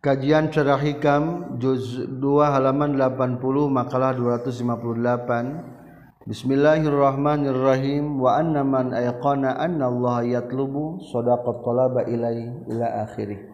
[0.00, 3.36] Kajian Cerah Hikam juz 2 halaman 80
[3.68, 8.16] makalah 258 Bismillahirrahmanirrahim.
[8.16, 13.44] Wa anna man ayqana anna Allah yatlubu sadaqat talaba ilai ila akhirih.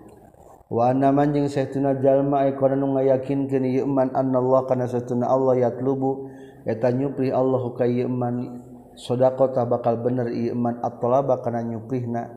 [0.70, 5.26] Wa anna man jeung sahtuna jalma ayqana nu ngayakinkeun ieu man anna Allah kana sahtuna
[5.26, 6.30] Allah yatlubu
[6.62, 8.62] eta nyupri Allah ka ieu man
[8.94, 12.30] sadaqata bakal bener ieu man at-talaba kana nyuprihna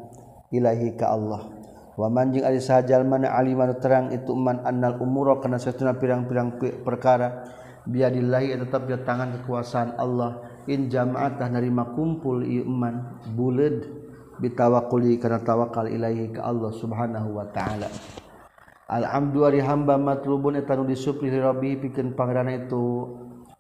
[0.50, 1.59] ilahi ka Allah.
[2.08, 7.44] Manjing Ali sajajal mana Aliman terang ituman annal umuro karena setuna pirang-pirang perkara
[7.84, 10.40] biadillahi tetap dia tangan kekuasaan Allah.
[10.72, 13.84] In jamaatah narima kumpul iman buled
[14.40, 17.90] bitawakuli karena tawakal ilahi ke Allah subhanahu Wa ta'ala.
[18.90, 23.06] Alhamdulillah hamba matlubun etanu disupli Rabbi bikin pangerana itu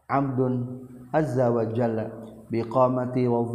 [0.10, 2.10] Abdun azza wa jalla
[2.50, 3.46] biqamati wa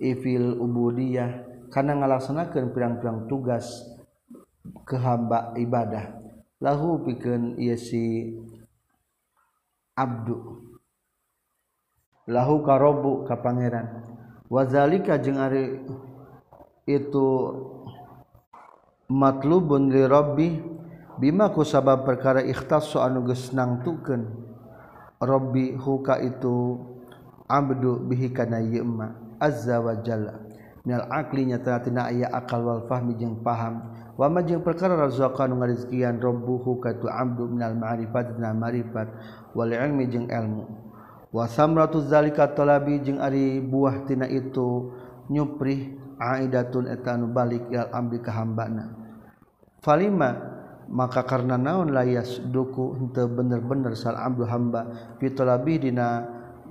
[0.00, 3.64] ifil ubudiyah karena ngalaksanakan pirang-pirang tugas
[4.84, 6.20] ke hamba ibadah
[6.60, 8.36] lahu pikeun ieu si
[9.96, 10.62] abdu.
[12.28, 14.04] Lahu karobu ka pangeran.
[14.52, 15.80] Wazalika jeung ari
[16.86, 17.26] itu
[19.08, 20.60] matlubun li rabbi
[21.18, 24.28] bima ku sabab perkara ikhtas anu geus nangtukeun.
[25.18, 26.78] Rabbi huka itu
[27.48, 28.84] abdu bihi kana ieu
[29.42, 30.51] azza wa jalla
[30.82, 33.94] minal akli nyata tina aya akal wal fahmi jeung paham.
[34.18, 39.08] Wa ma jeung perkara razaqa nu ngarizkian rabbuhu ka tu abdu minal ma'rifat dina ma'rifat.
[39.54, 40.64] Wal ilmi jeung ilmu.
[41.32, 44.92] Wa samratu zalika talabi jeung ari buah tina itu
[45.32, 48.92] nyupri aidatun eta anu balik ilal amri ka hambana.
[49.80, 50.34] Falima
[50.92, 55.14] maka karena naon layas duku henteu bener-bener sal abdu hamba.
[55.22, 56.26] Fitolabi dina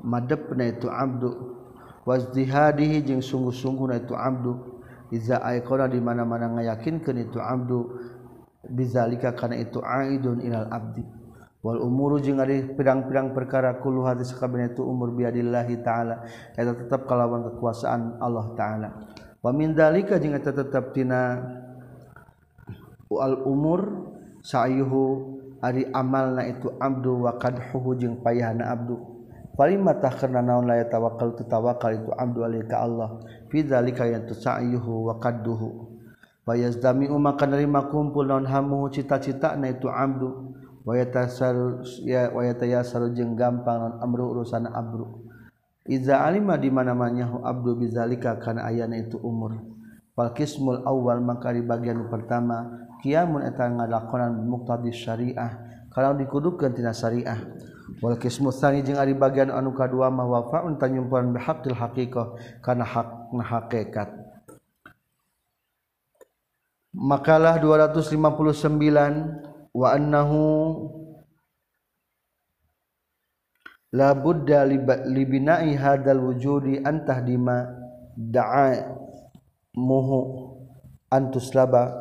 [0.06, 1.61] madepna itu abdu.
[2.08, 4.82] wajihadihi jeung sungguh-sungguh na itu Abdu.
[5.12, 8.00] Iza aikona di mana-mana ngayakinkeun itu Abdu.
[8.62, 11.02] Bizalika kana itu aidun ilal abdi.
[11.66, 16.26] Wal umuru jeung ari pirang-pirang perkara kullu hadis sakabehna itu umur biadillahi taala.
[16.54, 18.90] Eta tetap kalawan kekuasaan Allah taala.
[19.42, 21.42] Wa min dalika jeung eta tetap tina
[23.10, 24.14] al umur
[24.45, 28.98] sayuhu ari amalna itu abdu wa qadhuhu jeung payahna abdu.
[29.58, 33.22] paling matah karena naon la tawakal tu tawakal itu abdu alika Allah.
[33.52, 35.70] Fi dzalika yantusa'yuhu wa qadduhu.
[36.48, 40.56] Wa yazdami maka nerima kumpul naon hamu cita-cita na itu abdu.
[40.82, 45.28] Wa ya wa yatayasar jeung gampang naon amru urusan abru.
[45.86, 49.72] Iza alima di mana-mana abdu bizalika kana ayana itu umur.
[50.16, 55.52] wal kismul awal maka di bagian pertama kiamun eta ngalakonan muqtadi syariah.
[55.92, 57.40] Kalau dikudukeun tina syariah.
[58.00, 63.44] wal qismu tsani jeung ari bagian anu kadua mah wafaun tanyumpuan bihaqqil haqiqah kana hakna
[63.44, 64.08] hakikat
[66.96, 70.40] makalah 259 wa annahu
[73.92, 74.64] la budda
[75.08, 77.68] libina'i hadal wujudi antah dima
[78.16, 78.96] da'a
[79.76, 80.20] muhu
[81.12, 81.92] antuslaba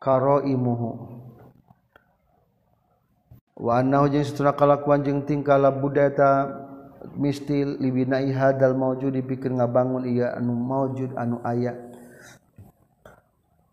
[0.00, 1.12] karaimuhu.
[4.54, 6.50] kalakuanjing tingkala budeta
[7.14, 11.76] mistil libinahadal maujud dipikir ngabangun ia anu maujud anu aya.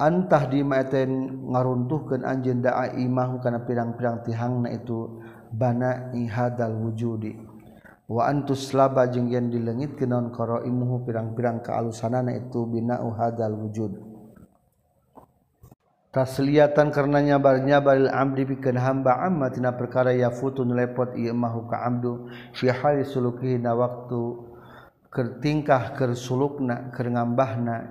[0.02, 5.22] Antah dimaten ngaruntuhkan anjendaa imah karena pirang-pirang tihangna itu
[5.54, 7.38] bana ihadal wujudi.
[8.10, 10.34] Wa antus laba jeung yang dilengit kinaon
[10.66, 14.11] imuhu pirang-pirang kealusanana itu bina uhadal wujud.
[16.12, 21.72] Tasliatan karenanya barnya baril amdi pikeun hamba amma tina perkara ya futun lepot ieu mahu
[21.72, 24.52] ka amdu fi hali sulukihi na waktu
[25.08, 26.12] keur tingkah keur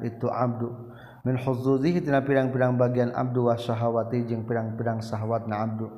[0.05, 0.69] itu abdu
[1.25, 5.89] min huzuzihi tina pirang-pirang bagian abdu wa syahawati jeung pirang-pirang syahwatna abdu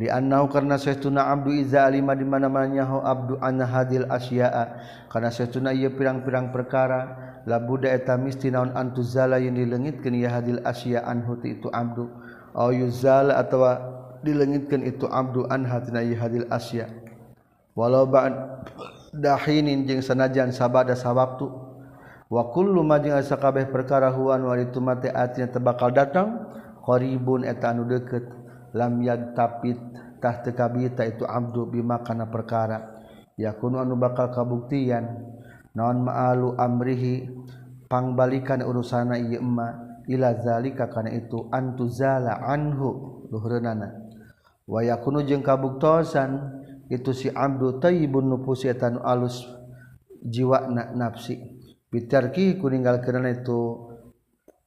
[0.00, 4.80] di annahu karna saestuna abdu iza alima di mana-mana nyaho abdu anna hadil asya'a.
[5.12, 11.02] Karena saestuna ieu pirang-pirang perkara labuda eta misti naon antuzala yang dilengitkeun ya hadil asya
[11.02, 12.06] anhu ti itu abdu.
[12.54, 13.82] Au yuzal atawa
[14.22, 16.86] dilengitkeun itu abdu an hatina ya hadil asya.
[17.74, 18.34] Walau ba'd
[19.10, 21.50] dahinin jeung sanajan sabada sawaktu
[22.30, 26.46] wa kullu ma jeung sakabeh perkara huwan wa itu mate atina tebakal datang
[26.86, 28.30] qaribun eta anu deukeut
[28.70, 29.78] lam yantapit
[30.22, 33.02] tah teu kabita itu abdu bima kana perkara.
[33.40, 35.32] Yakunu anu bakal kabuktian.
[35.74, 37.28] naon ma'alu amrihi
[37.90, 43.94] pangbalikan urusana ieu emma ila zalika kana itu antuzala anhu luhureunana
[44.66, 49.46] wa yakunu jeung kabuktosan itu si abdu tayyibun nufusi eta nu alus
[50.26, 51.38] jiwa na nafsi.
[51.90, 53.90] Bitarki ku ninggalkeun itu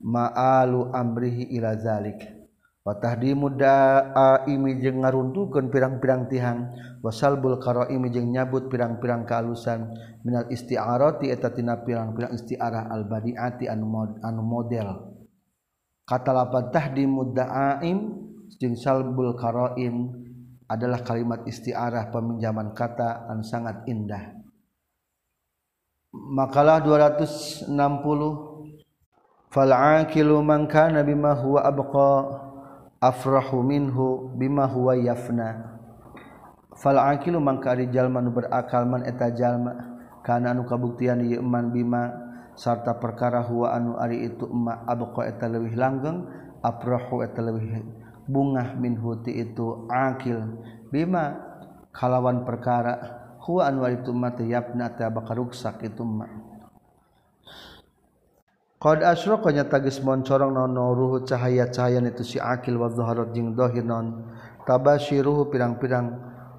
[0.03, 2.42] ma'alu amrihi ila zalika
[2.83, 4.11] patah di muda
[4.43, 9.87] imi jeung ngaruntukeun pirang-pirang tihang wasalbul qaraimi jeung nyabut pirang-pirang kealusan
[10.27, 13.87] minal isti'arati eta tina pirang-pirang isti'arah al badiati anu
[14.19, 15.15] anu model.
[16.03, 18.19] Kata lapan tahdi mudda'aim
[18.59, 20.11] jeung salbul qaraim
[20.67, 24.35] adalah kalimat isti'arah peminjaman kata anu sangat indah.
[26.11, 27.71] Makalah 260
[29.49, 32.42] fal'aqilu man kana bima huwa abqa
[33.03, 35.75] afrahu minhu bima huwa yafna.
[36.79, 41.75] Fal aqilu mangka ari jalma nu berakal man eta jalma kana anu kabuktian ieu man
[41.75, 42.15] bima
[42.55, 46.23] sarta perkara huwa anu ari itu ma abqa eta leuwih langgeng
[46.63, 47.83] afrahu eta leuwih
[48.23, 50.39] bungah minhu ti itu aqil.
[50.87, 51.35] Bima
[51.91, 56.42] kalawan perkara huwa anu ari itu ma yafna ta bakal ruksak itu ma.
[58.83, 63.79] Qad asyraka nyata geus moncorong naon ruhu cahaya-cahayan itu si akil wa dhaharat jeung dhahir
[63.79, 64.27] naon.
[64.67, 66.11] Tabashiruhu pirang-pirang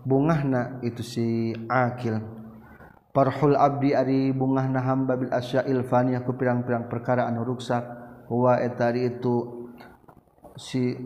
[0.09, 2.25] bungahna itu si akil.
[3.13, 7.85] Parhul abdi ari bungahna hamba bil asya'il faniyah ku pirang-pirang perkara anu ruksak.
[8.33, 9.69] Wa etari itu
[10.57, 10.97] si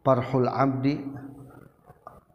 [0.00, 0.96] parhul abdi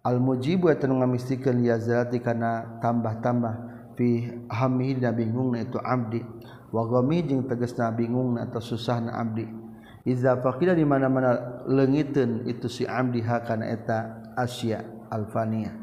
[0.06, 3.53] al mujibu eta nu ngamistikeun ya zati kana tambah-tambah
[3.98, 6.21] fi hammihi bingungna itu abdi
[6.71, 9.45] wagomi jeung teges na bingung na atau susah na abdi.
[10.01, 14.81] Iza faqila di mana-mana leungiteun itu si abdi hakana eta Asia
[15.13, 15.77] alfania.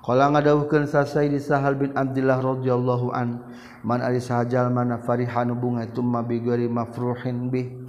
[0.00, 3.44] Kalau ngadawuhkeun sasai di sahal bin Abdullah radhiyallahu an
[3.84, 6.40] man ari sahajal mana farihan bunga itu bi
[6.72, 7.84] mafruhin bih.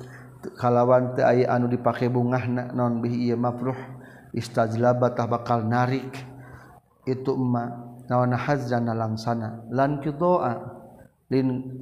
[0.60, 3.78] Kalawan teu aya anu dipake bungahna naon bih ieu mafruh
[4.36, 6.12] istajlaba tah bakal narik.
[7.08, 10.52] Itu emma naon hazana langsana lan kidoa
[11.32, 11.80] lin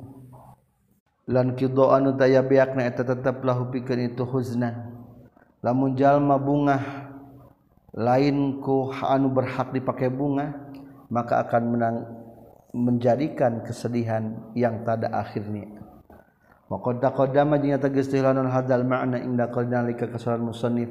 [1.53, 4.97] kido anu taya beak na eta tetaplah hupikeun itu huznan
[5.61, 6.77] lamun jalma bunga
[7.93, 10.69] lain ku anu berhak dipakai bunga
[11.09, 11.97] maka akan menang
[12.73, 15.65] menjadikan kesedihan yang tada akhirnya.
[16.69, 20.89] Wa qad taqaddama jeung tilanon hadal ma'na inda qadalika kasaran musannif.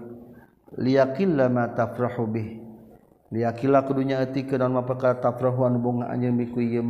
[0.75, 2.59] Liyaqilla ma tafrahu bih.
[3.31, 6.83] Liyaqilla kudunya eutikeun naon perkara tafrahu anu bunga anjeun biku ieu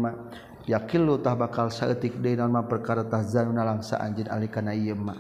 [0.69, 5.17] yakilutah bakal saetik de nama perkara tahzanuna langsa anjin alikana ieu ma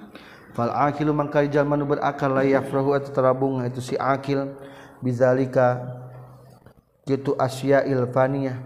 [0.52, 4.52] fal akilu mangkali jalma nu berakal la yafrahu eta terabung itu si akil.
[4.98, 5.78] Bizalika
[7.06, 8.58] kitu asyail faniyah.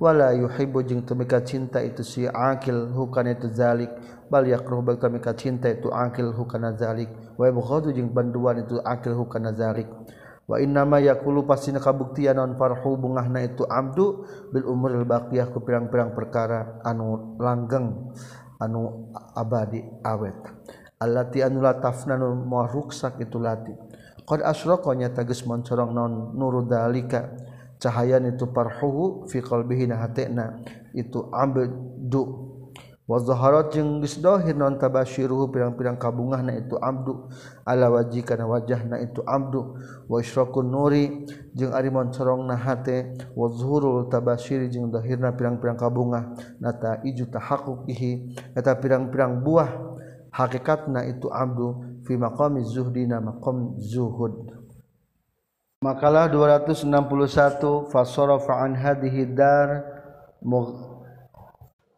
[0.00, 1.12] Wala yuhibbu jeung teu
[1.44, 3.92] cinta itu si akil hukana itu zalik.
[4.32, 7.12] Bal yakruh bal teu cinta itu akil hukana zalik.
[7.36, 9.84] Wa yabghadu jeung banduan itu akil hukana zalik
[10.44, 16.12] wa innama yakulu pasina kabuktian non farhu bungahna itu abdu bil umril baqiyah ku pirang-pirang
[16.12, 18.12] perkara anu langgeng
[18.60, 20.36] anu abadi awet.
[21.00, 23.72] Allati anu latafna nu maruksak itu lati.
[24.24, 27.28] Qad asraqa nyata geus moncorong non nuru dalika
[27.76, 30.64] cahayan itu farhu fi qalbihi na hatena
[30.96, 32.53] itu abdu
[33.04, 37.28] wazaharat jeung geus dohir non tabasyiruhu pirang-pirang kabungahna itu abdu.
[37.68, 39.76] Ala waji kana wajahna itu abdu.
[40.08, 43.16] Wa isyraqun nuri jeung ari moncorongna hate.
[43.36, 46.32] Wa zuhurul tabasyiri jeung dohirna pirang-pirang kabungah.
[46.60, 49.68] Nata iju tahaqquqihi eta pirang-pirang buah
[50.32, 52.00] hakikatna itu abdu.
[52.04, 54.52] Fi maqami zuhdina maqam zuhud.
[55.84, 59.84] Makalah 261 fasarafa an hadhihi dar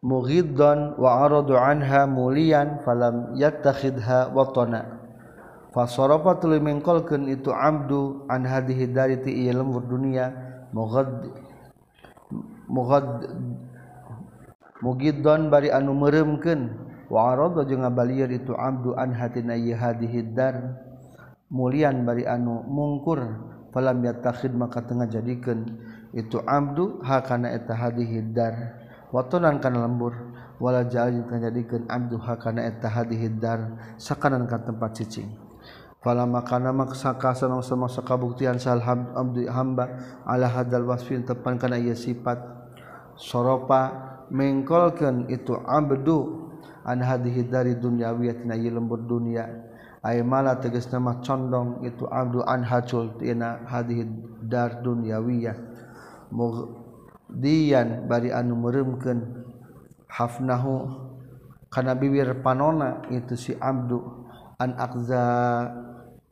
[0.06, 5.02] mughiddan wa aradu anha mulian falam yattakhidha watana.
[5.74, 10.30] Fasarafa tuluy mingkolkeun itu abdu an hadhihi dari ti ieu lembur dunia
[10.70, 11.26] mughad
[12.70, 13.28] mughad
[14.80, 16.70] mughiddan bari anu meureumkeun
[17.10, 20.78] wa arada jeung ngabalieur itu abdu an hatina ieu hadhihi dar
[21.50, 23.20] mulian bari anu mungkur.
[23.76, 25.76] Falam yattakhid maka tengah jadikeun.
[26.16, 28.85] Itu abdu hakana eta hadhihi dar.
[29.16, 35.32] watonan kana lemburwala jadikan Abdulha kana etahadihidar sakanan ka tempat cicing.
[36.04, 39.90] Pala makana maksaka sanang semasa kabuktian sal abdi hamba
[40.22, 42.38] ala hadal wasfin tepan kana ieu sifat.
[43.16, 43.90] Soropa
[44.28, 46.46] mengkolkeun itu abdu
[46.84, 49.48] an hadihi dari dunyawiyah tina ieu lembur dunya
[50.04, 54.06] ay mala tegasna mah condong itu abdu an hacul tina hadihi
[54.46, 55.56] dar dunyawiyah
[57.30, 59.46] dian bari anu meremken
[60.06, 61.06] hafnahu
[61.70, 64.00] karena bibir panona itu si Abdu
[64.56, 65.26] an akza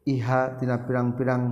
[0.08, 1.44] iha tina pirang-pirang.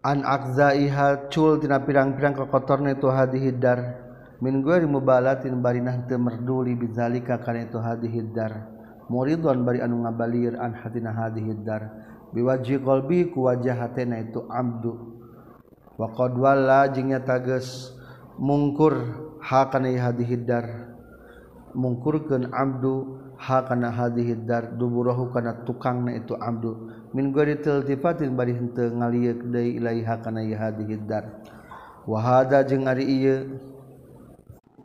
[0.00, 4.08] An akza iha cul tina pirang-pirang kekotorna itu hadihidar
[4.40, 8.64] min gue mubalatin bari teu merduli bizalika kana itu hadihidar
[9.12, 11.92] muridun bari anu ngabalir an hatina hadihidar
[12.32, 15.19] biwaji qalbi ku wajah hatena itu abdu.
[16.00, 17.92] waqawala jingnya tages
[18.40, 18.96] mungkur
[19.44, 20.96] hakana hadihidar
[21.76, 26.88] mungkurkeun Abdu hakana hadihidar duburahu kana tukangna itu Abdu.
[27.12, 31.42] Min gori tiltifatin bari henteu ngalieuk deui ilaiha kana hadihidar
[32.08, 33.60] wa hada jeung ari ieu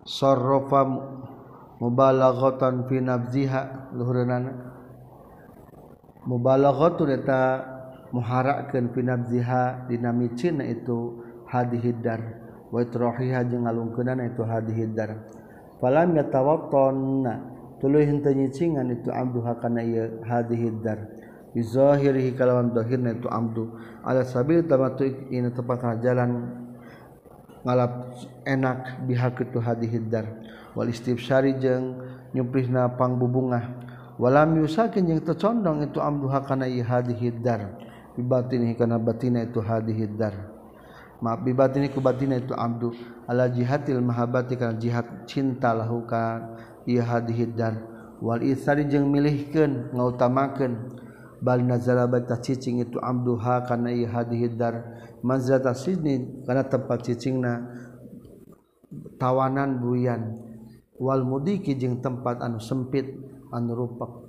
[0.04, 0.84] sarrafa
[1.80, 4.52] mubalaghatan fi nafziha luhureunana
[6.26, 7.42] mubalaghatun eta
[8.16, 8.96] muharaken
[9.92, 11.20] dina micina itu
[11.52, 12.24] hadihidar
[12.72, 15.28] wa itrahiha jeung ngalungkeunana itu hadihidar
[15.84, 17.52] falam yatawattonna
[17.84, 21.12] tuluy henteu nyicingan itu abdu hakana ieu hadihidar
[21.52, 23.72] bi zahirihi kalawan zahirna itu abdu.
[24.04, 26.52] Ala sabil tamatu ina tepat jalan
[27.64, 28.12] ngalap
[28.44, 30.28] enak bihak itu hadihidar
[30.76, 32.04] wal istibsyari jeung
[32.36, 33.88] nyuprihna pangbubungah.
[34.20, 37.72] Walam yusakin jeung tecondong itu abdu hakana ieu hadihidar
[38.16, 40.34] bibatin kana batina itu hadhihi dar.
[41.20, 42.96] Maaf bibatin ku batina itu abdu.
[43.28, 46.44] Ala jihatil mahabbati kana jihad cinta lahu ka
[46.88, 47.04] ieu
[47.56, 47.80] dar.
[48.24, 51.04] Wal isari jeung milihkeun ngautamakeun.
[51.44, 54.98] Bal nazala baita cicing itu abduha kana ieu hadhihi dar.
[55.22, 57.70] Manzata sidni kana tempat cicingna
[59.20, 60.42] tawanan buyan.
[60.96, 63.08] Wal mudiki jeung tempat anu sempit
[63.52, 64.25] anu rupak.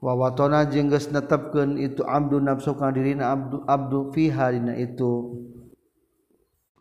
[0.00, 5.42] wawatona jeung geus netepkeun itu abdu nafsu kana dirina abdu abdu fiha dina itu.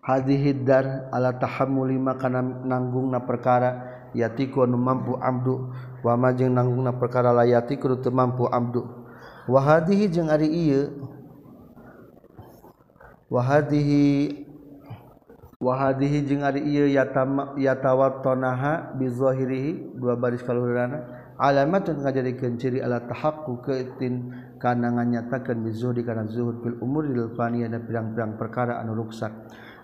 [0.05, 5.73] Hadhihi dar ala tahammuli makana nanggungna perkara yatiku anu mampu abdu
[6.05, 8.85] wa ma jeung nanggungna perkara la yatiku teu mampu abdu.
[9.49, 11.09] Wa hadhihi jeung ari ieu
[13.33, 14.45] wa hadhihi
[15.57, 16.85] wa jeung ari ieu
[17.57, 21.24] yatawattanaha bi zahirihi dua baris kaluhurana.
[21.35, 27.67] Alamatun ngajadikeun ciri ala tahaqquq keutin kana nganyatakeun bizuhdi kana zuhud fil umuri lil faniyah
[27.67, 29.31] dan pirang-pirang perkara anu ruksak.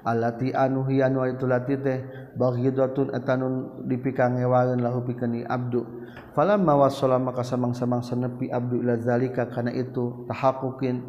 [0.02, 2.02] Alati anu hi anu itu lati teh
[2.34, 5.86] baghidatun atanun dipikang ngewaeun lahu pikeun abdu.
[6.34, 11.04] Falamma wasala maka samang-samang sanepi abdu ila zalika kana itu tahaqquqin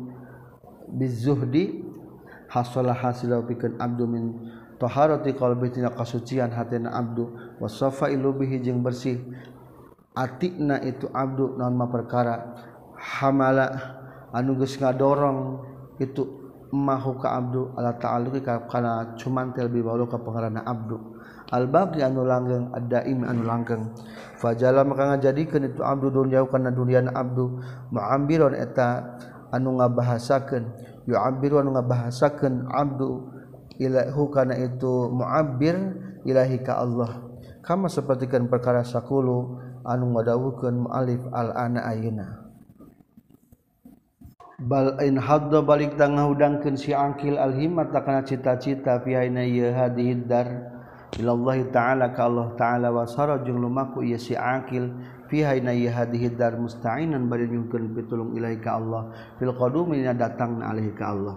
[0.93, 1.89] bizuhdi
[2.53, 4.25] hasolah hasil bikin abdu min
[4.77, 7.33] toharoti qalbi tina kasucian hatena abdu.
[7.63, 9.25] Wasofa ilubihi jeung bersih
[10.17, 12.57] atikna itu Abdul norma perkara.
[12.97, 13.67] Hamala
[14.31, 15.61] anuges ngadorong
[15.99, 16.43] itu
[16.73, 17.75] mahu ka abdu.
[17.77, 20.97] Ala ta'alluqi kana cuman tel bi balu ka pangarana abdu.
[21.53, 23.93] Al baqi anu langgeng ad-daim anu langgeng.
[24.41, 27.61] Fajala maka ngajadikeun itu abdu dunya kana dunyana abdu.
[27.93, 29.21] Mu'ambiron eta
[29.53, 30.65] anu ngabahasakeun.
[31.05, 33.29] Yu'ambiru anu ngabahasakeun abdu.
[33.77, 35.77] Ilahu kana itu mu'abbir
[36.25, 37.21] ilahi ka Allah.
[37.61, 39.61] Kama sapertikeun perkara sakulu.
[39.87, 42.43] anu ngadawukeun muallif al ana ayeuna.
[44.63, 49.75] Bal in hadda balik tangah udangkeun si angkil al himmat takana cita-cita fi aina ye
[49.75, 50.71] hadiddar
[51.19, 54.95] ilallah ta'ala ka Allah ta'ala wa sara jeung lumaku ieu si angkil
[55.27, 59.11] fi hayna ye hadiddar musta'inan bari nyungkeun pitulung ilahi ka Allah.
[59.41, 60.21] Fil qadumi datang
[60.61, 61.37] datangna alih ka Allah.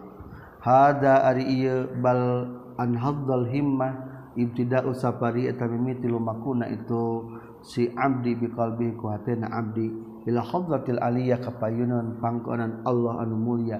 [0.62, 2.46] Hada ari ieu bal
[2.78, 3.92] an haddal himmah
[4.38, 7.35] ibtida'u safari eta mimiti lumakuna itu.
[7.66, 10.14] si Abdi biqalbi ku hatena Abdi.
[10.26, 13.78] Ila khadratil aliyah kapayunan pangkonan Allah anu mulia.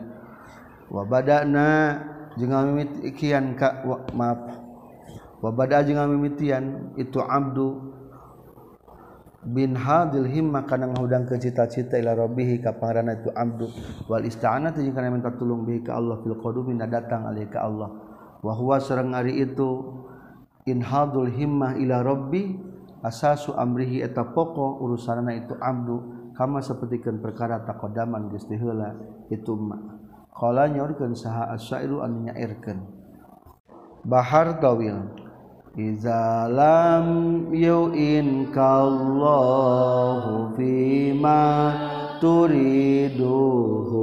[0.90, 1.98] Wa badana
[2.38, 4.42] jeung mimitian ka wa, maaf.
[5.42, 7.94] Wa bada jeung mimitian itu abdu
[9.46, 13.66] bin hadil himma kana ngahudang ke cita-cita ila rabbih ka pangarana itu abdu.
[14.06, 17.90] Wal isti'anatu jeung kana minta tulung bihi ka Allah fil qadumi datang alih ka Allah.
[18.46, 19.98] Wa huwa sareng ari itu
[20.70, 22.54] inhadul himmah ila rabbi
[23.06, 26.02] asasu amrihi eta pokok urusanana itu abdu
[26.34, 28.98] kama sapertikeun perkara taqaddaman geus diheula
[29.30, 29.78] itu ma.
[30.34, 32.82] Qala nyorkeun saha asyairu anu nyairkeun.
[34.04, 35.26] Bahar tawil
[35.76, 41.76] Iza lam yu'in kallahu fima
[42.24, 44.00] turiduhu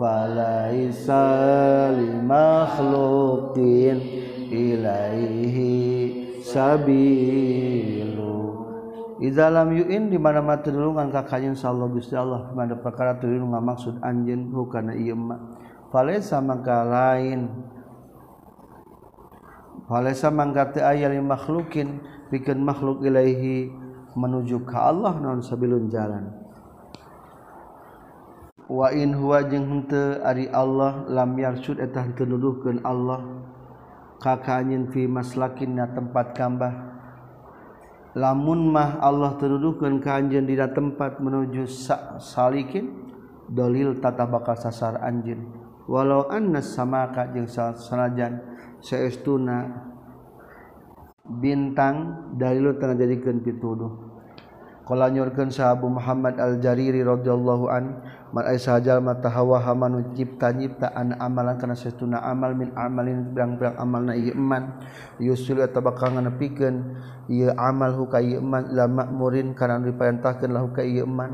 [0.00, 4.00] falaisa limakhluqin
[4.48, 8.05] ilaihi sabil.
[9.16, 14.04] Izalam yu'in di mana mati tulungan ka kanjeng sallallahu Gusti Allah mana perkara tulung maksud
[14.04, 15.40] anjeun hukana ieu mah
[15.88, 17.48] falaisa mangka lain.
[19.86, 22.02] Walesa manggate ayat makhlukin
[22.34, 23.70] bikin makhluk ilaihi
[24.18, 26.34] menuju ke Allah non sabilun jalan.
[28.66, 32.26] Wa in huwa jeung henteu ari Allah lam yarsud eta henteu
[32.82, 33.46] Allah
[34.18, 36.95] ka kanyin fi maslakinna tempat kambah
[38.16, 42.90] lamun mah Allah terdudukan ke anjin di tempat menuju sa salikin
[43.46, 45.44] dolil tata bakal sasar anjin
[45.84, 48.40] walau annas samaka jeung sanajan
[48.80, 49.86] saestuna
[51.26, 53.92] bintang dalil tengah jadikeun pituduh.
[54.86, 57.84] Qala nyurkeun sahabu Muhammad Al-Jariri radhiyallahu an
[58.36, 64.76] marjal mata hamanu cipta-nyiptaan amalan karena setuna amal min amalin berang-berang amal ieu iman
[65.16, 67.00] yusul atau bakal nganepikan
[67.32, 71.32] ia amal huka iman lama murin karena diperintahkan lah huka iman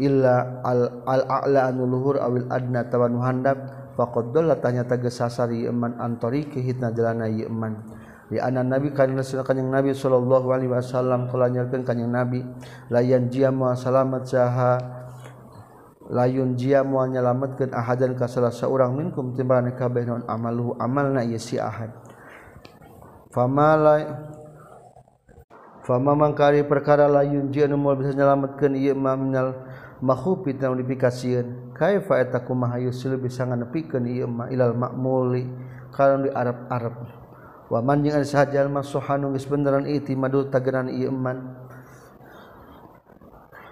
[0.00, 5.68] illa al al a'la anu luhur awil adna tawanu handap faqad dalla tanya tegas sasari
[5.68, 7.76] iman antori kehitna jalana iman
[8.32, 12.40] iman anak nabi karena yang nabi Shallallahu Alaihi Wasallam kalaunyarkan kanyang nabi.
[12.88, 14.80] Layan jia mua salamet saha
[16.08, 20.80] layun jia mua nyalametkan ahadan ka salah seorang minkum timbalan kabeh non amaluhu.
[20.80, 21.92] Amalna ieu si ahad.
[23.28, 23.94] Fama la
[25.84, 29.68] fama mangkari perkara layun jia nu moal bisa nyalametkeun ieu ma minal
[30.00, 35.44] makhufi tanu dipikasieun kaifa eta kumaha yusil bisa nganepikeun ieu ma ilal makmuli.
[35.92, 37.21] Kalau di Arab-Arab
[37.72, 41.56] waman jeung sahajal masuhanu geus beneran iti madu tagenan ieu eman.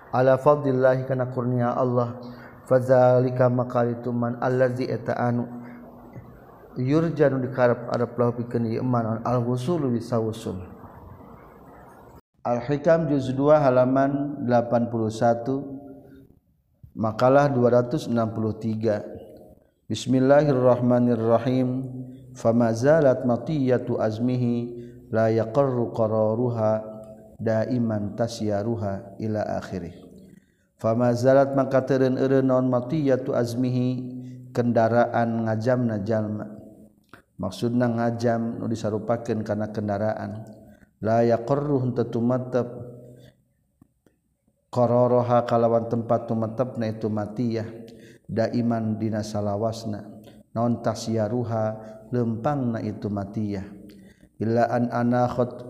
[0.09, 2.17] Ala fadlillahi kana kurnia Allah
[2.65, 5.45] fadzalika maqalitu man allazi eta anu
[6.81, 10.57] yurjanu dikarep arep lahu pikeun ieu eman al wusul bisa wusul
[12.41, 15.61] Al Hikam juz 2 halaman 81
[16.97, 18.09] makalah 263
[19.93, 21.69] Bismillahirrahmanirrahim
[22.41, 24.73] famazalat matiyatu azmihi
[25.13, 26.81] la yaqarru qararuha
[27.37, 29.93] daiman tasyaruha ila akhirih.
[30.81, 34.19] Famazalat maka teureun eureun naon matiyatu azmihi?
[34.51, 36.61] Kendaraan ngajamna jalma
[37.41, 40.45] maksudna ngajam nu disarupakeun kana kendaraan.
[41.01, 42.69] La yaqarru henteu tumetep.
[44.71, 47.67] Qararaha kalawan tempat tumetepna itu matiyah.
[48.29, 50.20] Daiman dina salawasna.
[50.55, 51.65] Naon tasyaruha
[52.11, 53.67] lempang na itu matiyah.
[54.41, 55.69] Ilaan anakhot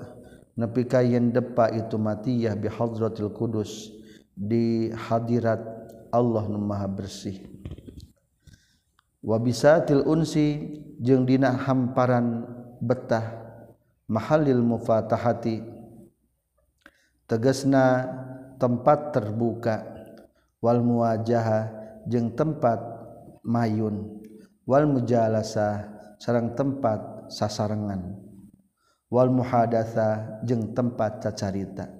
[0.54, 3.90] nepi ka yen depa itu matiyah bi hadratil kudus
[4.36, 5.60] di hadirat
[6.14, 7.50] Allah nu maha bersih.
[9.20, 12.46] Wa bisatil unsi jeung dina hamparan
[12.80, 13.40] betah
[14.08, 15.60] mahalil mufatahati
[17.28, 18.08] tegasna
[18.56, 19.84] tempat terbuka
[20.64, 21.68] wal muwajaha
[22.08, 22.80] jeung tempat
[23.44, 24.19] mayun
[24.70, 25.90] wal mujalasa
[26.22, 28.14] sarang tempat sasarengan.
[29.10, 31.90] Wal muhadatsa jeung tempat cacarita.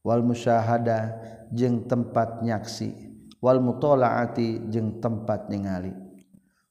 [0.00, 1.12] Wal musyahada
[1.52, 3.12] jeung tempat nyaksi.
[3.44, 5.92] Wal mutolaati jeung tempat ningali.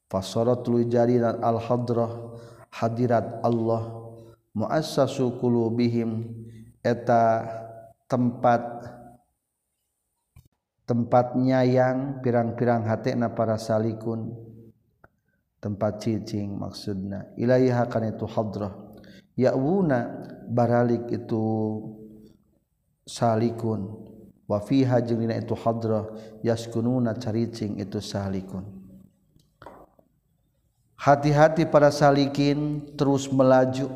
[0.10, 2.34] Fasaratul jarirat al hadrah
[2.74, 4.10] hadirat Allah
[4.58, 6.26] muassasu qulubihim
[6.82, 7.46] eta
[8.10, 8.62] tempat
[10.90, 14.53] tempat nyayang pirang-pirang hatena para salikun.
[15.64, 18.76] Tempat cicing maksudna ilaiha kan itu hadrah.
[19.40, 21.42] Ya'wuna baralik itu
[23.08, 23.88] salikun.
[24.44, 26.12] Wa fiha jeung dina itu hadrah.
[26.44, 28.68] Yaskununa caricing itu salikun.
[31.00, 33.88] Hati-hati para salikin terus melaju.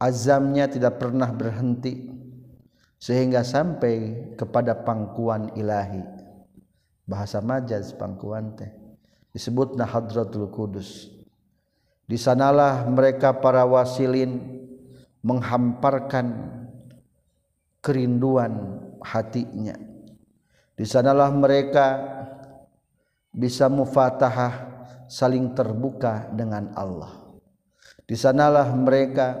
[0.00, 2.08] Azamnya tidak pernah berhenti.
[2.96, 6.00] Sehingga sampai kepada pangkuan ilahi.
[7.04, 8.79] Bahasa majaz pangkuan teh
[9.30, 11.20] disebut Nahadratul Kudus
[12.10, 14.42] di sanalah mereka para wasilin
[15.22, 16.58] menghamparkan
[17.78, 19.78] kerinduan hatinya.
[20.74, 22.02] Di sanalah mereka
[23.30, 27.14] bisa mufatahah saling terbuka dengan Allah.
[28.10, 29.38] Di sanalah mereka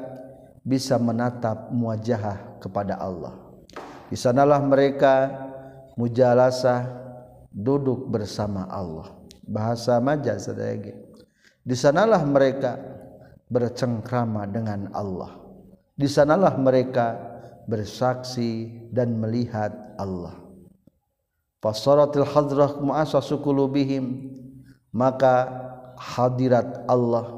[0.62, 3.34] bisa menatap muajahah kepada Allah.
[4.06, 5.26] Di sanalah mereka
[5.98, 6.86] mujalasah
[7.50, 9.19] duduk bersama Allah
[9.50, 10.94] bahasa maja sadaya
[11.60, 12.80] di sanalah mereka
[13.52, 15.36] bercengkrama dengan Allah.
[15.92, 17.18] Di sanalah mereka
[17.68, 20.40] bersaksi dan melihat Allah.
[21.60, 22.80] Fasaratil hadrah
[23.44, 24.38] qulubihim.
[24.90, 25.46] Maka
[25.94, 27.30] hadirat Allah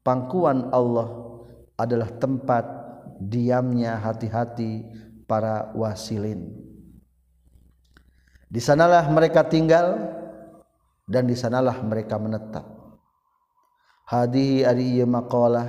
[0.00, 1.12] pangkuan Allah
[1.76, 2.64] adalah tempat
[3.20, 4.88] diamnya hati-hati
[5.28, 6.48] para wasilin.
[8.48, 10.16] Di sanalah mereka tinggal
[11.08, 12.68] dan di sanalah mereka menetap.
[14.08, 15.68] Hadihi ari ieu maqalah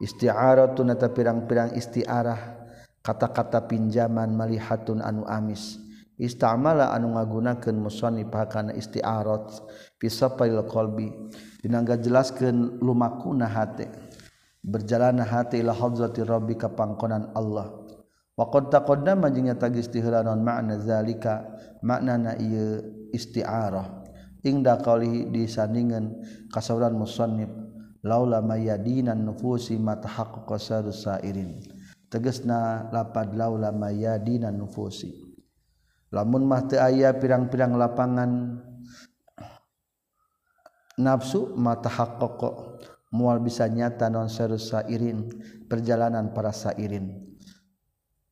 [0.00, 2.60] isti'aratun eta pirang-pirang isti'arah
[3.00, 5.80] kata-kata pinjaman malihatun anu amis.
[6.18, 9.48] Istamala anu ngagunakeun musannif kana isti'arat
[9.96, 11.08] fi safail qalbi.
[11.64, 13.88] Dina jelaskeun lumakuna hate.
[14.58, 17.70] Berjalan hati ila hadzati rabbi ka pangkonan Allah.
[18.34, 20.26] Wa qad taqaddama jeung nyata geus tiheulah
[21.82, 22.82] makna na ieu
[23.14, 24.07] isti'arah.
[24.44, 26.22] ingda qaulihi disandingan
[26.52, 27.50] kasauran musannif
[28.02, 31.58] laula mayadinan nufusi matahaqqaqa sarusairin
[32.08, 35.28] tegasna lapad laula mayadinan nufusi.
[36.08, 38.64] Lamun mah teu aya pirang-pirang lapangan
[40.96, 42.80] nafsu matahaqqaqa
[43.12, 45.28] mual bisa nyata non sarusairin
[45.68, 47.12] perjalanan para sairin.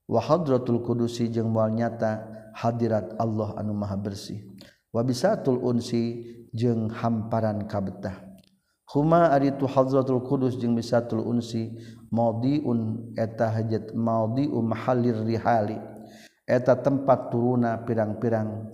[0.09, 4.56] Wa hadratul kudusi jeung mual nyata hadirat Allah anu maha bersih.
[4.97, 6.25] Wabisatul unsi
[6.57, 8.27] jeung hamparan kabetah
[8.97, 11.77] huma ari tu hadratul qudus jeung bisatul unsi
[12.15, 15.79] maudiun eta hajat maudiu mahallir rihali.
[16.47, 18.71] Eta tempat turuna pirang-pirang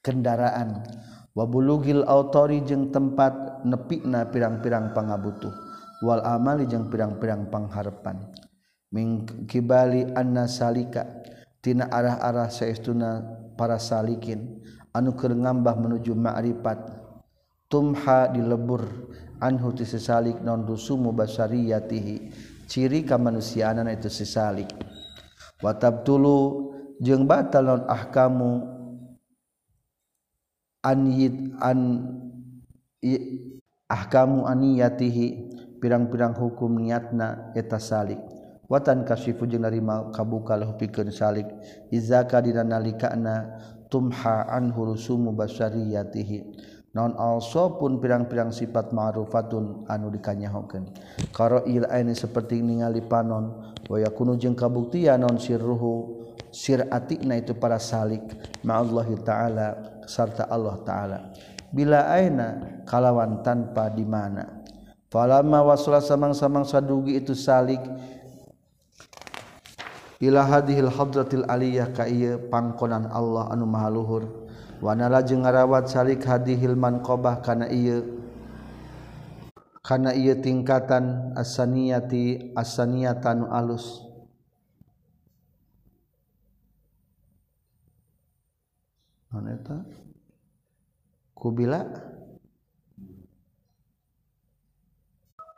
[0.00, 0.86] kendaraan.
[1.34, 5.50] Wabulugil autori jeung tempat nepikna pirang-pirang pangabutuh.
[6.06, 8.30] Wal amali jeung pirang-pirang pangharepan.
[8.94, 11.06] Min kibali anna salika
[11.62, 13.22] tina arah-arah saestuna
[13.54, 14.59] para salikin
[14.90, 16.78] anuker ngambah menuju ma'rifat
[17.70, 18.82] tumha dilebur
[19.38, 22.48] anhu tisesalik non rusumu basariyatihi.
[22.70, 24.70] Ciri kemanusiaanan itu sesalik.
[25.58, 26.70] Watab tulu
[27.02, 28.62] jeung batal non ahkamu
[30.86, 31.78] anhid an
[33.90, 35.50] ahkamu aniyatihi
[35.82, 38.22] pirang-pirang hukum niatna eta salik.
[38.70, 41.50] Watan kasifu jeung narima kabuka lahu pikeun salik.
[41.90, 43.58] Izaka dina nalikana
[43.90, 46.38] tumha anhu rusumu basyariyatihi
[46.94, 50.90] non also pun pirang-pirang sifat ma'rufatun anu dikanyahokeun.
[51.30, 57.78] Karoil aini seperti ningali panon waya kunu jeung kabuktian non sirruhu sir atikna itu para
[57.78, 58.22] salik
[58.66, 59.68] ma'allahi ta'ala
[60.02, 61.18] serta Allah ta'ala.
[61.70, 64.58] Bila aina kalawan tanpa di mana.
[65.10, 67.82] Falamma wasala samang-samang sadugi itu salik
[70.20, 74.24] ila hadhil hadratil aliyah ka ieu pangkonan Allah anu maha luhur.
[74.80, 78.20] Wa nala jeung ngarawat salik hadhil manqabah kana ieu
[79.80, 84.04] kana ieu tingkatan asaniyati asaniyatan alus.
[89.32, 89.86] Aneta
[91.32, 91.86] kubila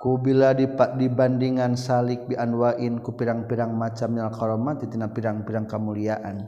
[0.03, 6.43] kubila dipak dibandingan salik bianwain ku pirang-pirang macamnya karomati tina pirang-pirang kemuliaan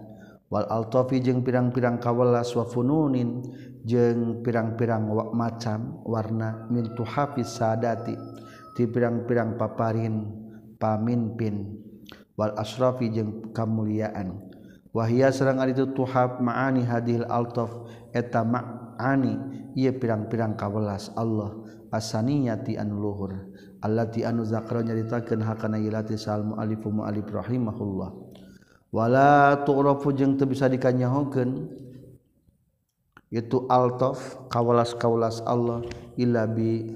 [0.51, 3.47] wal altofi jeung pirang-pirang kawelas wa fununin
[3.87, 8.19] jeung pirang-pirang wa macam warna min tuhafiz sadati
[8.75, 10.27] ti pirang-pirang paparin
[10.83, 11.79] pamimpin
[12.35, 14.51] wal asrafi jeung kamuliaan.
[14.95, 19.35] Wahia sareng ari itu tuhab maani hadhil altof eta maani
[19.75, 21.55] ieu pirang-pirang kawelas Allah.
[21.95, 28.11] asaniyati anu luhur allati anu zakra nyaritakeun hakana ilati sal muallif muallif rahimahullah.
[28.95, 31.67] Wala tu'rafu jeung teu bisa dikanyahokeun
[33.35, 35.83] itu altaf kawalas-kawalas Allah
[36.15, 36.87] illa bi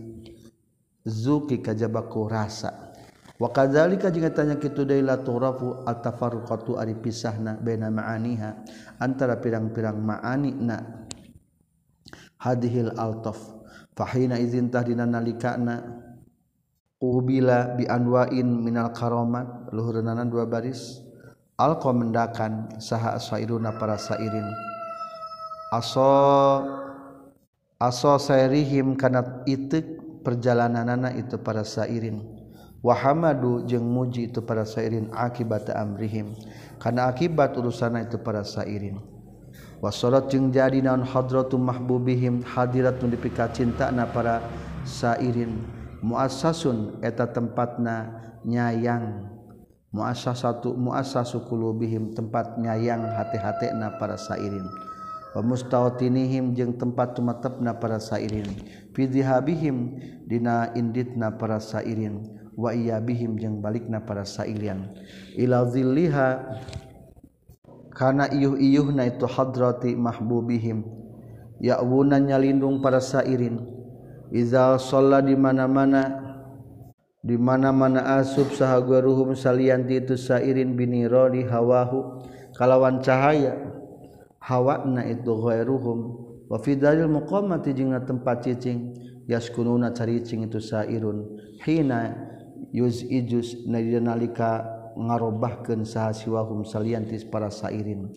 [1.03, 2.95] zuki kajabaku rasa.
[3.39, 8.63] Wa kadzalika jeung tanya kitu deui la tu'rafu at-tafarruqatu ari pisahna baina ma'aniha
[9.03, 11.07] antara pirang-pirang ma'ani na
[12.39, 13.58] hadhil altaf
[13.99, 16.07] fahina izintah dina nalikana.
[17.03, 19.75] Ubila bi anwain minal karomat.
[19.75, 21.03] Luhureunana dua baris.
[21.59, 24.47] Alqa mendakan saha asairuna para sairin.
[25.75, 26.07] Aso
[27.83, 32.23] aso sairihim kana itik perjalananana itu para sairin.
[32.79, 36.39] Wahamadu jeung muji itu para sairin akibat amrihim.
[36.79, 39.18] Kana akibat urusana itu para sairin
[39.79, 44.43] wasolat jeung jadi naon hadratu mahbubihim hadiratun dipika cinta na para
[44.87, 45.63] sairin.
[45.99, 48.13] Muasasun eta tempatna
[48.47, 49.27] nyayang.
[49.89, 54.63] Muassasatu satu qulubihim sukulubihim tempat nyayang hati-hati na para sairin.
[55.33, 58.47] Pemustawatinihim jeung tempat tumatepna para sairin.
[58.93, 62.39] Fidihabihim dina inditna para sairin.
[62.59, 64.91] Wa iyabihim jeung balikna para sairin
[65.39, 66.59] ila zilliha
[67.99, 70.87] karena iyuh-iyuh na itu hadrati mahbubihim.
[71.59, 73.59] Ya'wunan nyalindung para sairin.
[74.31, 76.31] Iza sholla di mana-mana
[77.19, 82.23] di mana-mana asub sahaguruhum salianti itu sairin binironi hawahu.
[82.55, 83.59] Kalawan cahaya
[84.39, 85.99] hawana itu ghairuhum.
[86.47, 88.95] Wa fi dalil muqamati jeung tempat cicing
[89.27, 91.35] yaskununa caricing itu sairun.
[91.67, 92.15] Hina
[92.71, 98.11] yuzijus nalika ngarobahkeun saha siwahum salian para sairin.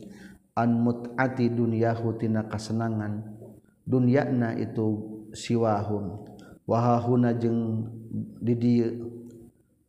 [0.58, 3.24] An mut'ati dunyahu tina kasenangan.
[3.86, 5.00] Dunyana itu
[5.34, 6.26] siwahum
[6.66, 7.88] wahahuna jeung
[8.42, 8.90] di dieu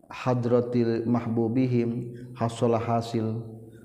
[0.09, 3.43] hadratil mahbubihim hasolah hasil.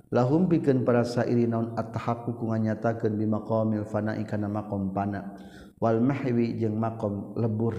[0.07, 5.35] Lahum pikeun para sairi naon at-tahaqqu nganyatakeun bi maqamil fana'i kana maqam pana
[5.83, 7.75] wal mahwi jeung maqam lebur.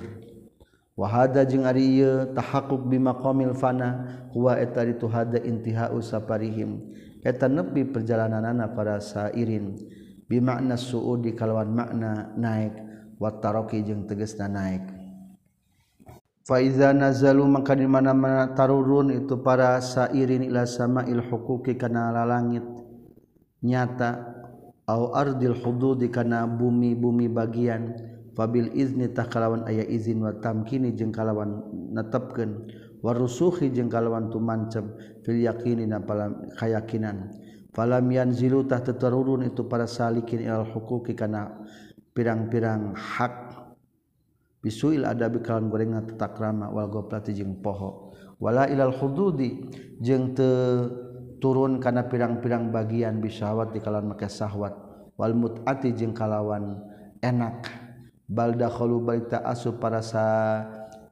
[0.99, 6.91] wahada jeung ari ieu tahaqqu bimaqamil fana huwa eta itu hada intihau safarihim
[7.23, 9.79] eta nepi perjalananana para sairin.
[10.29, 12.77] Bimakna suudi kalawan makna naik
[13.17, 14.85] wa taroki jeung tegasna naik.
[16.45, 22.61] Fa iza nazalu maka di mana-mana tarurun itu para sairin ila samail huquqi kana langit
[23.65, 24.37] nyata
[24.85, 27.97] au ardil hududi kana bumi-bumi bagian.
[28.39, 31.59] fabil izni takalawan aya izin wa tamkini jeung kalawan
[31.91, 32.71] netepken
[33.03, 34.95] warusuhi jeung kalawan tumancem
[35.27, 37.35] fil yakini napalam kayakinan.
[37.75, 41.63] Falam yanzilu tah tetarurun itu para salikin ilal hukuki kana
[42.15, 43.55] pirang-pirang hak.
[44.59, 48.15] Bisuil adabi kalawan gorengan tetakrama wal goplati jeung poho.
[48.43, 49.67] Wala ilal hududi
[50.03, 50.51] jeung te
[51.39, 54.75] turun kana pirang-pirang bagian bisawat di kalawan make sahwat.
[55.15, 56.83] Wal mut'ati jeung kalawan
[57.23, 57.78] enak.
[58.29, 60.25] Bal dakhalu balita asu para sa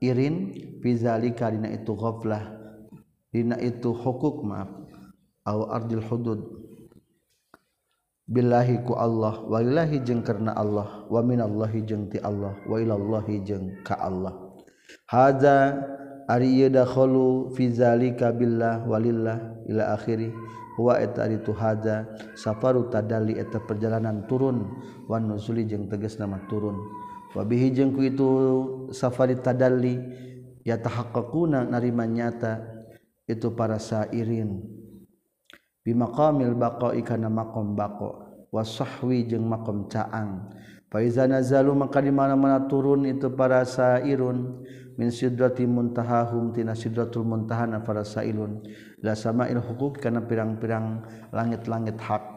[0.04, 0.52] irin
[0.84, 2.44] fi zalika dina itu ghaflah
[3.32, 4.68] dina itu hukuk maaf
[5.48, 6.40] au ardil hudud.
[8.26, 13.86] Billahi ku Allah waillahi jeng karena Allah wa minallahi jeng ti Allah wa ilallahi jeng
[13.86, 14.34] ka Allah.
[15.06, 15.78] Hadza
[16.26, 20.34] ari yadkhulu fi zalika billah walillah ila akhiri
[20.74, 24.74] huwa eta itu hadza safaru tadalli eta perjalanan turun
[25.06, 26.82] wan nuzuli jeung tegas nama turun
[27.36, 28.28] wa bihi jeung itu
[28.96, 30.00] safari tadalli
[30.64, 32.64] ya tahaqqaquna narima nyata
[33.28, 34.64] itu para sairin.
[35.86, 40.48] Maqamil bako ikana makom bako wasahwi jeung makom caang.
[40.88, 44.64] Faiza nazalu maka di mana-mana turun itu para sairun.
[44.96, 48.64] Min sidrati muntahahum tina sidratul muntahana para sailun
[49.04, 51.04] la sama'il huquq kana pirang-pirang
[51.36, 52.35] langit-langit hak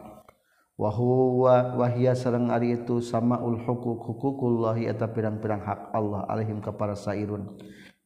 [0.80, 7.52] wahwahia sareng Ari itu samaul huquq hukukullahi eta pirang-pirang hak Allah alaihim ka para sairun.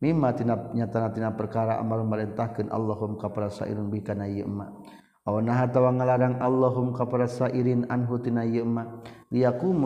[0.02, 4.50] Mimma tina nyatana-tina perkara amal merintahkeun Allahum ka para sairun bikana ieu
[5.24, 9.00] aw naha tawa ngalarang Allahum ka para sairin anhu tina ieu ma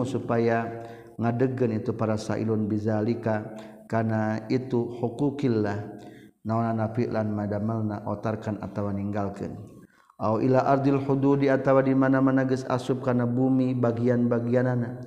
[0.03, 0.83] supaya
[1.15, 3.53] ngadegkeun itu para sairun bizalika
[3.85, 6.01] kana itu hukukillah.
[6.41, 9.78] Naona nafi lan madamalna otarkan atawa ninggalkeun.
[10.19, 14.99] Aw ila ardil hududi atawa di mana-mana geus asub kana bumi bagian-bagianana.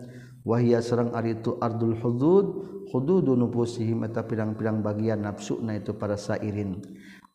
[0.43, 2.47] Wahia serang ari itu ardul hudud
[2.91, 6.81] hududun nufusihim eta pirang-pirang bagian nafsu na itu para sairin.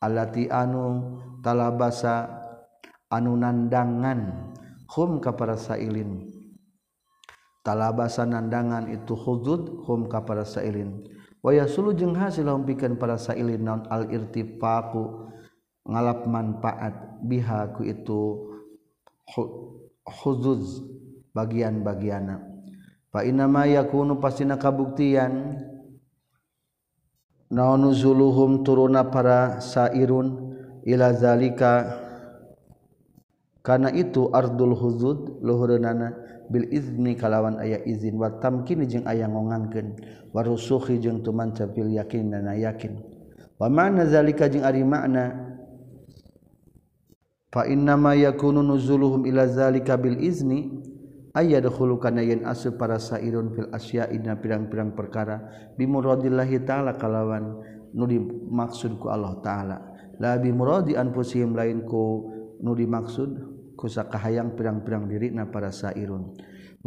[0.02, 2.30] allati anu talabasa
[3.10, 4.54] anu nandangan
[4.94, 6.30] hum ka para sailin.
[7.66, 11.04] Talabasa nandangan itu hudud hum ka para sailin.
[11.44, 15.28] Waya sulu jeung hasil pikan para sailin naun al irtifaqu
[15.88, 18.52] ngalap manfaat bihaku itu
[20.04, 20.84] khuzuz
[21.32, 22.44] bagian-bagiana.
[23.08, 25.64] Fa inna ma yakunu pasina kabuktian
[27.48, 32.04] naonuzuluhum turuna para sairun ila zalika.
[33.64, 36.16] Karena itu ardul huzud luhurunana
[36.48, 40.00] bil izni kalawan ayah izin wa tamkini jeung aya ngongankeun
[40.32, 43.04] warusuhi jeung tuman capil yakin dan yakin.
[43.60, 45.47] Wa ma'na zalika jeung ari makna
[47.52, 50.72] fa inna ma yakunu nuzuluhum ila zalika bil izni
[51.38, 55.46] ayah dahulukan yen asu para sairun fil asya ina pirang-pirang perkara
[55.78, 57.62] bimuradillahi ta'ala kalawan
[57.94, 59.78] nu dimaksud ku Allah ta'ala.
[60.18, 62.30] La bimuradi anfusihim lain ku
[62.60, 63.30] nu dimaksud
[63.78, 66.34] ku sakahayang pirang-pirang diri na para sairun.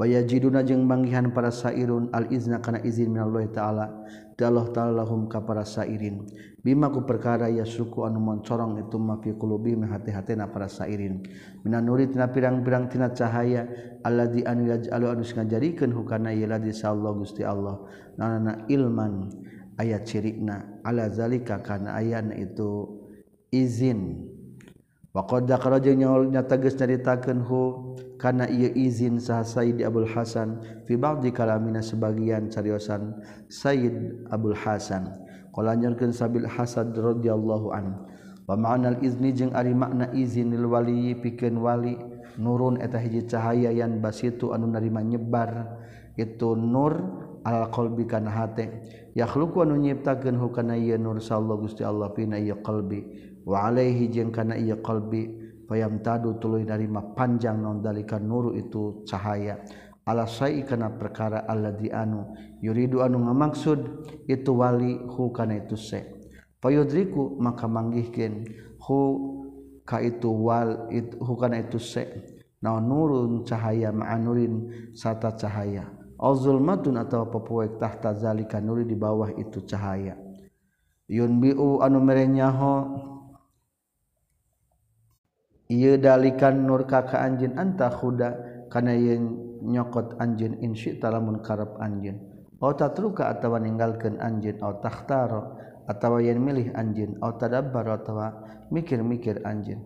[0.01, 3.87] waya jiduna jeung manggihan para sairun al-izna kana izin minallah ta'ala.
[4.41, 6.25] Allah ta'ala lahum ka para sairin.
[6.65, 11.21] Bima ku perkara ya suku anu moncorong itu ma fi qulubihim hati-hatina para sairin.
[11.61, 13.69] Minan nuri tina pirang-pirang tina cahaya
[14.01, 17.85] alladzi an yaj'alu anu ngajadikeun hukana ieu ladzi sallallahu gusti Allah.
[18.17, 19.29] Nana ilman
[19.77, 20.81] ayat cirikna.
[20.89, 22.97] Ala zalika kana ayana itu
[23.53, 24.25] izin.
[25.13, 27.61] Wa qad dzakara jeung nyata geus nyaritakeun hu
[28.21, 33.17] karena ia izin sah Said Abdul Hasan fi ba'di kalamina sebagian cariosan
[33.49, 35.09] Said Abdul Hasan.
[35.51, 35.75] Qala
[36.15, 38.07] Sabil Hasan radhiyallahu an
[38.47, 41.99] wa ma'nal izni jeung ari makna izin lil wali pikeun wali
[42.39, 45.81] nurun eta hiji cahaya yan basitu anu narima nyebar
[46.15, 47.03] itu nur
[47.43, 48.71] al qalbi kana hate
[49.19, 53.07] yakhluqu anu nyiptakeun hukana ieu nur sallallahu gusti Allah pina ieu qalbi
[53.43, 55.40] wa alaihi jeung kana ieu qalbi.
[55.71, 59.63] Payam tadu tulu narima panjang non dalikan nuru itu cahaya.
[60.03, 63.79] Alasai kana perkara Allah di anu yuridu anu ngamaksud
[64.27, 66.03] itu wali hu kana itu se.
[66.59, 68.51] Fayudriku maka manggihkeun
[68.83, 68.99] hu
[69.87, 72.03] ka itu wal itu hu kana itu se.
[72.59, 75.87] Naon nurun cahaya ma'anurin sata cahaya.
[76.21, 80.19] Au zulmatun atau papuek tahta zalika nuri di bawah itu cahaya.
[81.09, 82.73] Yunbiu anu merenyaho
[85.71, 88.29] ieu dalikan nur ka ka anjeun anta khuda
[88.67, 92.19] kana yang nyokot anjeun insyita lamun karep anjeun
[92.59, 95.57] au tatruka atawa ninggalkeun anjeun au takhtaro
[95.87, 98.27] atawa yen milih anjeun au tadabbar atawa
[98.75, 99.79] mikir-mikir anjeun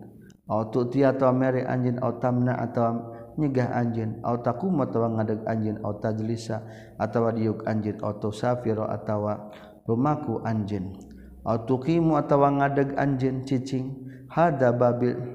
[0.49, 5.79] au tuti atawa mere anjeun au tamna atawa nyegah anjeun au takum atawa ngadeg anjeun
[5.85, 6.64] au tajlisa
[6.99, 9.53] atawa diuk anjeun au tusafiro atawa
[9.85, 10.97] lumaku anjeun
[11.44, 13.90] au tuqimu atawa ngadeg anjeun cicing
[14.31, 15.34] hada babil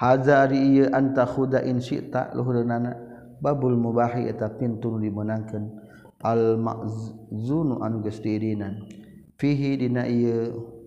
[0.00, 2.96] hazari anta khuda in syi'ta luhurna
[3.36, 5.68] babul mubahi eta pintu dimenangkeun
[6.24, 8.80] al ma'zunu anu geus diirinan
[9.40, 10.80] fihi dina ieu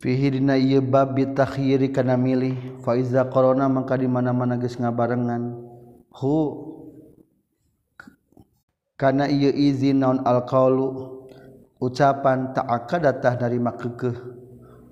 [0.00, 2.82] fihi dina ieu bab bitakhyiri kana milih.
[2.82, 5.54] Fa iza qarona mangka di mana-mana geus ngabarengan.
[6.10, 6.36] Hu
[8.96, 11.20] kana ieu izin naon al qaulu
[11.78, 14.16] ucapan ta'akkadatah dari makeuh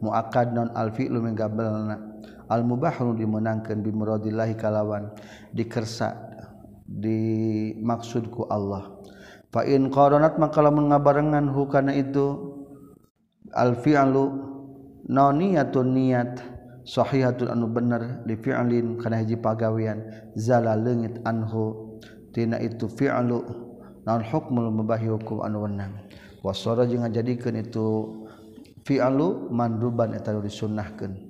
[0.02, 2.09] muakad non al fi'lu mengabelna
[2.50, 5.14] al-mubahun dimenangkan bimuradillah kalawan.
[5.54, 6.18] Dikersa
[6.90, 8.98] dimaksudku Allah.
[9.54, 12.58] Fa in qaranat maka lamun ngabarengan hukana itu
[13.54, 14.50] al fi'lu
[15.06, 16.38] noniyatun niat
[16.86, 21.98] sahihatun anu bener li fi'lin kana hiji pagawean zala leungit anhu.
[22.30, 23.42] Tina itu fi'lu
[24.06, 25.94] naon hukmul mubahi hukum anu wenang.
[26.46, 27.86] Wasara jeung ngajadikeun itu
[28.86, 31.29] fi'lu manduban eta disunnahkeun.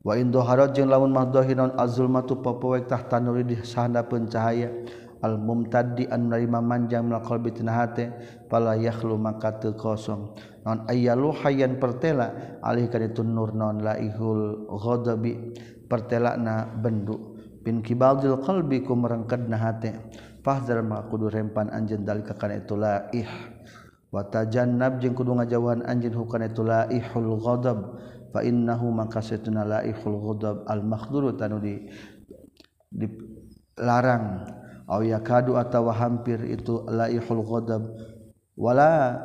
[0.00, 2.88] wa indoharot jeung lamun mahdohiron azulmatu popowek
[3.20, 4.72] nuri di sahanda pencahaya
[5.20, 8.08] al mumtadi an narima manjang mil qalbi tina hate
[8.48, 10.32] pala yakhlu maka teu kosong.
[10.64, 15.52] Non ayyalu hayyan pertela alih ka ditu nur non laihul ghadabi
[15.88, 17.36] pertelana bendu.
[17.60, 19.92] Bin kibaldil qalbi ku merengkedna hate.
[20.40, 23.28] Fahzar maka kudu rempan anjeun dalika kana itu laih
[24.08, 27.78] wa tajannab jeung kudu ngajauhan anjeun hukana itu laihul ghadab.
[28.30, 31.90] fa innahu maka satuna laikhul ghadab al makhduru tanu di
[32.90, 34.46] dilarang
[34.90, 37.82] aw yakadu atawa hampir itu laihul ghadab.
[38.58, 39.16] Wala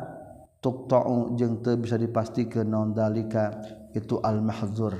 [0.63, 3.52] tuqta'u jeung teu bisa dipastikeun naon dalika
[3.91, 4.96] itu al mahdzur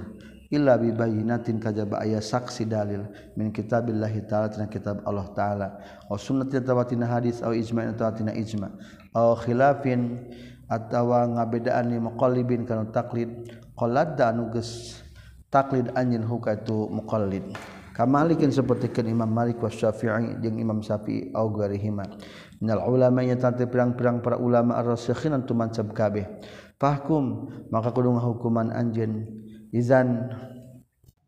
[0.52, 5.68] illa bi bayyinatin kajaba aya saksi dalil min kitabillahi ta'ala tina kitab Allah ta'ala.
[6.12, 8.72] Aw sunnati tawatina hadis aw ijma'in tawatina ijma'
[9.16, 10.30] aw khilafin
[10.70, 15.04] atawa ngabedaan li muqallibin kana taklid dan nuges
[15.52, 17.44] taklid anjin huka itu muqallid.
[17.96, 22.04] Kamalikin sapertikeun Imam Malik wa Syafi'i jeung Imam Syafi'i au garihima
[22.60, 26.28] minal ulama nya tante pirang-pirang para ulama ar-rasikhin antum mansab kabeh.
[26.76, 29.24] Fahkum maka kudu hukuman anjeun.
[29.72, 30.28] Izan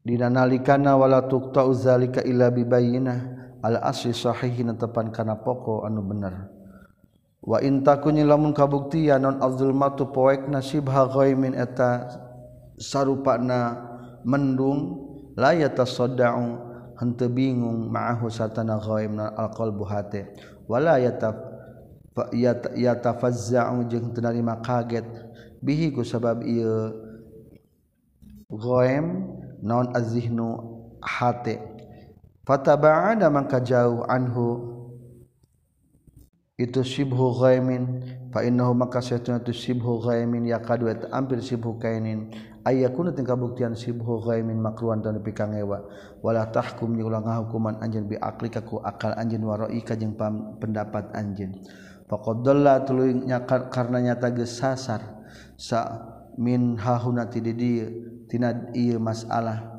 [0.04, 3.20] dina nalikana wala tuqta'u zalika illa bibayyinah
[3.64, 6.52] al asli sahihin tepan kana pokok anu bener.
[7.48, 12.27] Wa intakunyi lamun kabuktian non azulmatu poek nasib ha ghaimin eta
[12.78, 13.76] sarupana
[14.24, 15.04] mendung
[15.36, 16.46] la yatasadda'u
[16.98, 20.34] henteu bingung ma'ahu satana ghaim alqalbu hate
[20.66, 21.36] wala yataf
[22.74, 25.06] yatafazza'u jeung teu narima kaget.
[25.62, 26.94] Bihi ku sabab ieu
[28.50, 29.26] ghaim
[29.62, 31.62] naon azihnu hate
[32.46, 34.78] fataba'ada maka jauh anhu
[36.58, 38.02] itu sibhu ghaimin
[38.34, 42.34] fa innahu maka saytuna tu sibhu ghaimin yakadu eta ampir sibhu kainin
[42.68, 45.88] aya kuno teu kabuktian sibhu ghaimin makruan dan pikang ewa
[46.20, 50.20] wala tahkum jeung ulah ngahukuman anjeun bi akli ku akal anjeun waroi ka jeung
[50.60, 51.56] pendapat anjeun.
[52.08, 55.04] Faqad dalla tuluy nyakar karena nyata geus sasar.
[55.60, 56.08] Sa
[56.40, 57.88] min hahuna ti di dieu
[58.32, 59.76] tina ieu masalah.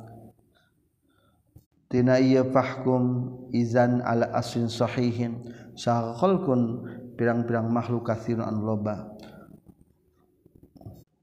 [1.89, 5.41] Tina ieu fahkum izan ala aslin sahihin.
[5.73, 6.85] Sahaqalkun
[7.17, 9.17] pirang-pirang makhluk katsirun an loba.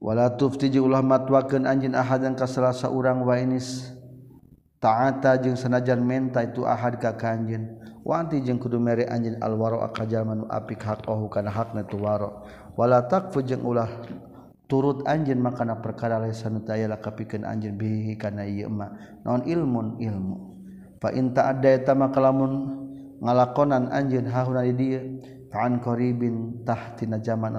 [0.06, 2.46] wala tufti jeung ulah matwakeun anjeun ahad yang ka
[2.86, 3.90] urang wa inis.
[4.78, 10.38] Ta'ata jeung sanajan menta itu ahad ka kanjeun wanti jeung kudu mere anjeun alwaro akajalma
[10.38, 12.46] nu apik haqqahu kana hakna tu waro.
[12.78, 13.90] Wala takfu jeung ulah
[14.70, 18.94] turut anjeun makana perkara lesan taya lakapikeun anjeun bihi kana ieu mah
[19.26, 19.98] naon ilmun?
[19.98, 20.36] Ilmu.
[21.02, 22.52] Fa in ta'adda eta makalamun
[23.24, 25.02] ngalakonan anjeun hahuna di dieu
[25.50, 27.58] fa'an qaribin tahtina zaman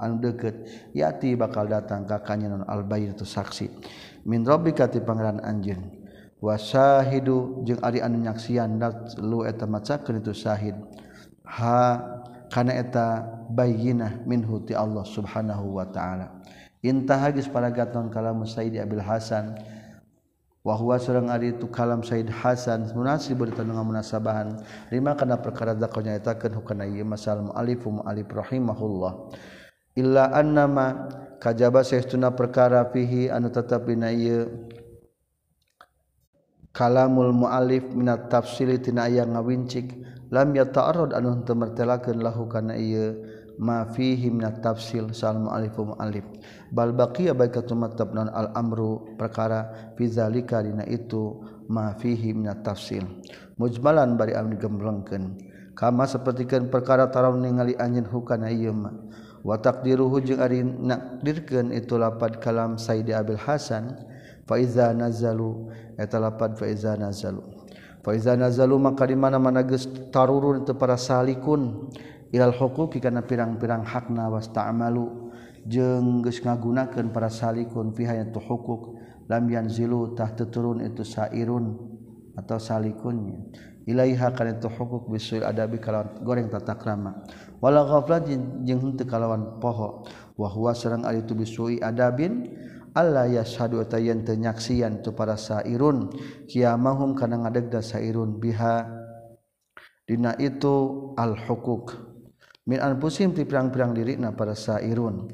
[0.00, 3.68] anu deket yati bakal datang kakaknya non albayin itu saksi.
[4.24, 6.00] Min robbi kati pangeran anjing
[6.40, 8.80] wasahidu jeung ari anu nyaksian
[9.20, 10.74] lu eta macakeun itu syahid.
[11.44, 12.00] Ha
[12.48, 16.40] kana eta bayyinah minhu ti Allah subhanahu wa ta'ala.
[16.80, 19.52] Intah geus paragat non kalam Said Abil Hasan.
[20.60, 24.60] Wahwa seorang ari itu kalam Said Hasan munasib berita dengan munasabahan
[24.92, 29.12] lima kana perkara zakonya etakeun hukana ieu masal mu'alif mu'alif rahimahullah.
[29.96, 31.08] illa annama
[31.40, 34.70] kajaba saestuna perkara fihi anu tetap dina ieu.
[36.70, 39.98] Kalamul mualif minat tafsili tina aya ngawincik
[40.30, 43.18] lam yata'arrad anu teu martelakeun lahu kana ieu.
[43.60, 46.24] Ma fihi minat tafsil sal mualif mualif
[46.72, 52.64] bal baqiya baik katumatab non al amru perkara fi zalika dina itu ma fihi minat
[52.64, 53.04] tafsil.
[53.60, 55.36] Mujmalan bari anu digemblengkeun.
[55.76, 58.96] Kama sapertikeun perkara taraw ningali anjeun hukana ieu mah.
[59.44, 63.96] watak diruhu jeung ari nakdirkeun itu lapad kalam Sayyidi Abil Hasan
[64.44, 67.40] faiza nazalu eta lapad faiza nazalu.
[68.00, 71.92] Faiza nazalu maka di mana-mana geus tarurun teu para salikun
[72.32, 75.32] ilal huquqi kana pirang-pirang hakna wasta'malu
[75.68, 78.96] jeung geus ngagunakeun para salikun fiha yang huquq
[79.28, 81.76] lam yanzilu tah teturun itu sairun
[82.34, 83.36] atau salikunnya.
[83.90, 87.26] Ilaiha kana itu huquq bisul adabi kalawan goreng tata krama.
[87.58, 90.06] Wala ghaflat jeung henteu kalawan poho.
[90.38, 92.46] Wa huwa sareng ari itu bisui adabin.
[92.94, 96.10] Allah yashadu tayan tenyaksian tu para sairun.
[96.46, 98.86] Kiamahum kana ngadegda sairun biha.
[100.06, 101.94] Dina itu al hukuk.
[102.66, 105.30] Min anfusim ti pirang-pirang dirina para sairun.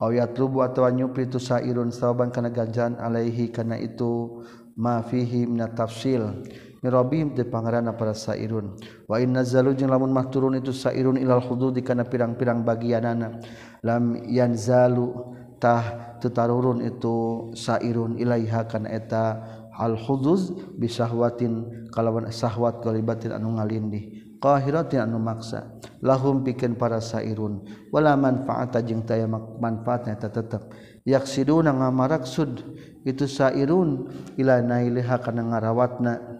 [0.00, 4.40] Aw yatlubu atawa nyupri tu sairun sawaban kana ganjaran alaihi kana itu
[4.80, 6.40] ma fihi min tafsil
[6.80, 8.76] mirobihim ti pangarana para sairun.
[9.08, 13.40] Wa in zalu jeung lamun mahturun itu sairun ilal hudud kana pirang-pirang bagianana
[13.84, 15.12] lam yanzalu
[15.60, 19.44] tah tetarurun itu sairun ilaiha kana eta
[19.76, 24.28] al huduz bisahwatin kalawan sahwat qalibatin anu ngalindih.
[24.40, 25.68] Qahiratin anu maksa.
[26.00, 27.60] Lahum pikeun para sairun.
[27.92, 30.64] Wala manfaata jeung taya manfaatna eta tetep.
[31.04, 32.64] Yaksiduna ngamaraksud
[33.04, 34.08] itu sairun
[34.40, 36.39] ila nailiha kana ngarawatna.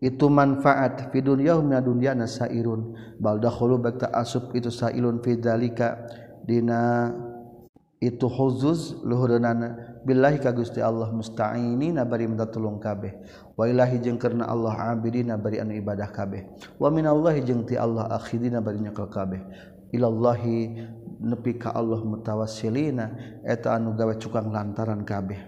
[0.00, 6.04] itu manfaat fi dunyahum ya dunya nasairun bal dakhulu bakta asub itu sailun fi dzalika.
[6.46, 7.10] Dina
[7.98, 9.50] itu huzuz luhurna
[10.06, 13.18] billahi ka Gusti Allah musta'ini bari minta tulung kabeh.
[13.58, 16.46] Wa ilahi jeung karna Allah abidina bari anu ibadah kabeh.
[16.78, 19.42] Wa minallahi jeung ti Allah akhidina bari nyekel kabeh.
[19.90, 20.86] Ilallahi
[21.18, 23.40] nepi ka Allah mutawassilina.
[23.42, 25.42] Eta anu gawe cukang lantaran kabeh.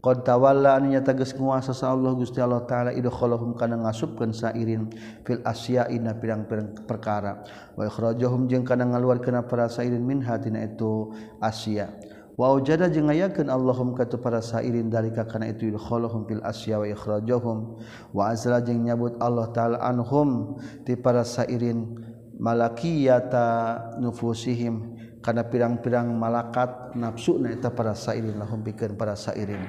[0.00, 4.88] Qad tawalla anu nyata geus nguasa sa Allah Gusti Allah taala idkhalahum kana ngasupkeun sairin
[5.28, 7.44] fil asya'ina pirang-pirang perkara.
[7.76, 11.12] Wa ikhrajahum jeung kana ngaluarkeun para sairin min hatina itu
[11.44, 11.92] asya.
[12.32, 16.88] Wa wajada jeung ayakeun Allahum ka para sairin dalika kana itu idkhalahum fil asya wa
[16.88, 17.76] ikhrajahum.
[18.16, 20.56] Wa azra jeung nyabut Allah taala anhum
[20.88, 22.00] ti para sairin
[22.40, 24.89] malakiyata nufusihim.
[25.20, 29.60] karena pirang-pirang malakat nafsu naeta para sairin lahum bikin para sairin.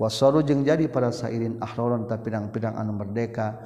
[0.00, 3.60] Wasaru jeung jadi para sairin ahroron ta pirang-pirang anu merdeka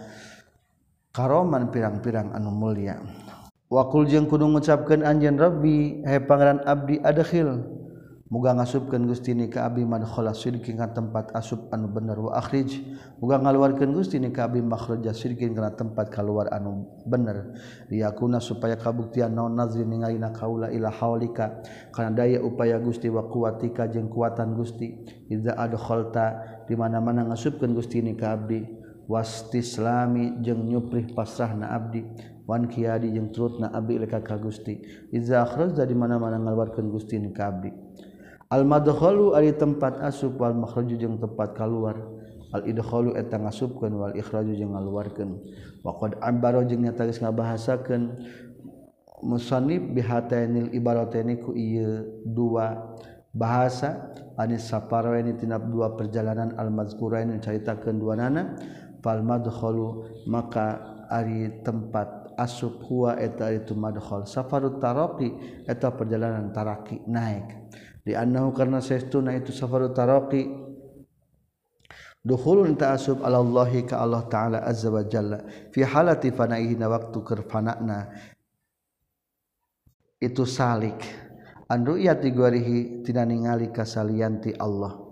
[1.14, 3.01] karoman pirang-pirang anu mulia.
[3.70, 7.64] Wakul jeung kudu ngucapkeun anjeun rabbi he pangeran abdi adkhil.
[8.29, 10.05] Muga ngasupkeun Gusti ni ka abdi man
[10.37, 12.85] sidqin ka tempat asup anu bener wa akhrij.
[13.24, 17.57] Muga ngaluarkeun Gusti ni ka abdi makhraja sidqin kana tempat kaluar anu bener.
[17.89, 23.89] Liyakuna supaya kabuktian naon nazri ningalina kaula ila haulika kana daya upaya Gusti wa kuwatika
[23.89, 25.09] jeung kuatan Gusti.
[25.33, 28.61] Idza adkhalta di mana-mana ngasupkeun Gusti ni ka abdi
[29.09, 32.05] wastislami jeung nyuprih pasrahna abdi
[32.45, 34.85] wan kiadi jeung turutna abdi leka ka Gusti.
[35.16, 37.88] Idza akhraja di mana-mana ngaluarkeun Gusti ni ka abdi.
[38.49, 42.01] Al-madkhalu ari tempat asup wal makhraju jeung tempat kaluar.
[42.49, 45.36] Al-idkhalu eta ngasupkeun wal ikhraju jeung ngaluarkeun.
[45.84, 48.09] Wa qad ambaro jeung nyata geus ngabahasakeun.
[49.20, 52.96] Musannif bihatainil ibarataini ku ieu dua
[53.36, 54.16] bahasa.
[54.40, 58.57] Anis saparwaini tina dua perjalanan al mazkurain caritakeun dua nana.
[59.05, 64.24] Fal madkhalu maka ari tempat asup huwa eta itu madkhal.
[64.24, 65.36] Safarut taraqi
[65.68, 67.76] eta perjalanan taraki naik
[68.09, 70.48] dianahu karena seestuna itu safaru taroki
[72.24, 75.44] duhulun ta'asub ala Allahi ka Allah Ta'ala azza wa jalla.
[75.68, 77.98] Fi halati fana'ihi na waktu kerfana'na
[80.24, 81.04] itu salik.
[81.68, 85.04] An ru'yat digwarihi tina ningali kasalianti Allah.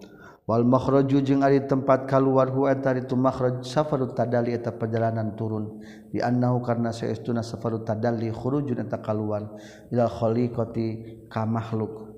[0.47, 5.83] Wal makhraju jeung ari tempat kaluar hu eta itu makhraj safarut tadalli eta perjalanan turun.
[6.09, 9.53] Di annahu karna saestuna safarut tadalli khurujun eta kaluar.
[9.93, 12.16] Ila khaliqati ka makhluk.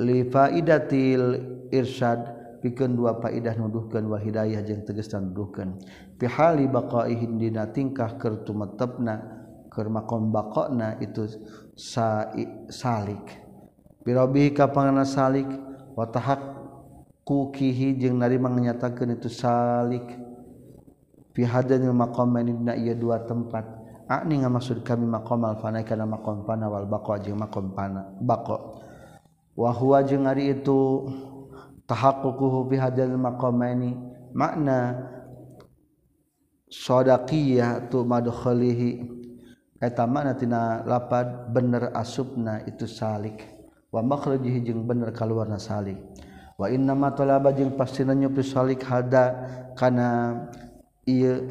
[0.00, 1.24] li faidatil
[1.68, 2.20] irsyad
[2.64, 5.76] pikeun dua faidah nuduhkeun wa hidayah jeung tegasna nuduhkeun.
[6.16, 9.20] Fi hali baqaihin dina tingkah keur tumetepna
[9.68, 11.28] keur maqam baqana itu
[11.76, 12.32] sa
[12.72, 13.44] salik.
[14.04, 15.48] Birabihi ka panganna salik
[15.92, 16.08] wa
[17.24, 20.04] kukihi jeung narima nyatakeun itu salik.
[21.34, 23.84] Fi hadanil maqamain dina ieu dua tempat.
[24.04, 28.83] Akni ngamaksud kami maqam al-fana kana maqam fana wal baqa jeung maqam fana baqa
[29.54, 31.06] wahwa jeung ari itu
[31.86, 33.94] tahaqququhu bi hadzal maqamaini
[34.34, 35.10] makna
[36.70, 39.06] sadaqiyah tu madkhalihi
[39.78, 43.46] eta makna tina lapad bener asupna itu salik.
[43.94, 46.02] Wa makhrajihi jeung bener kaluarna salik.
[46.58, 49.38] Wa inna ma talaba jeung pastina nyupi salik hada
[49.78, 50.50] kana
[51.06, 51.46] ieu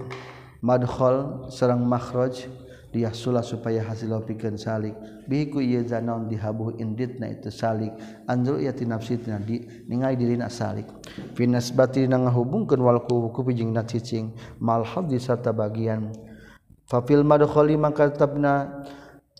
[0.59, 2.51] madkhal sareng makhraj.
[2.93, 4.93] dia Sula supaya hasil pikan salik.
[5.25, 5.57] Biku
[5.89, 7.89] zaon dihabu inditna itu salik.
[8.29, 10.85] Andrew yati nafsitna di ningali diri na salik.
[11.33, 14.37] Finas bati na ngahubungkeun walku ku pijing na cicing.
[14.61, 16.13] Mal haddi serta bagian.
[16.85, 18.85] Fafil madkhali maka tetapna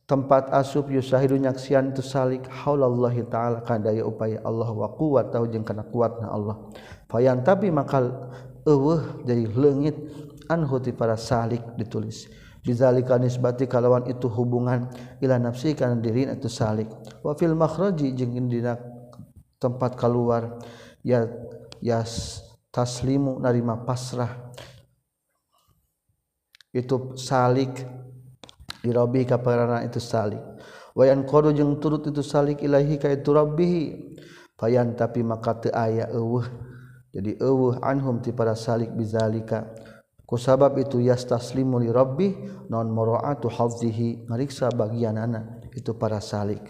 [0.09, 2.49] tempat asup yusahidu nyaksian itu salik.
[2.49, 6.57] Haulallahi ta'ala kadaya upaya Allah wa quwwatahu jeung kana kuatna Allah.
[7.05, 8.33] Fayan tapi makal
[8.65, 9.93] eueuh dari leungit
[10.49, 12.41] anhu ti para salik ditulis.
[12.63, 14.87] Bizalikanisbati kalawan itu hubungan
[15.19, 16.87] ila nafsi kana diri itu salik.
[17.19, 18.79] Wa fil makhraji jeung dina
[19.59, 20.63] tempat keluar
[21.03, 21.27] ya
[21.83, 22.07] ya
[22.71, 24.31] taslimu narima pasrah.
[26.71, 27.83] Itu salik
[28.87, 29.35] irabi ka
[29.83, 30.39] itu salik.
[30.95, 33.83] Wa yan qadu jeung turut itu salik ilahi ka itu rabbihi
[34.55, 36.47] fayan tapi maka teu aya eueuh.
[37.11, 39.67] Jadi eueuh anhum ti para salik bizalika
[40.33, 44.25] kusabab itu yastaslimu li rabbih non mura'atu hafzihi.
[44.25, 46.65] Ngariksa bagian anak itu para salik.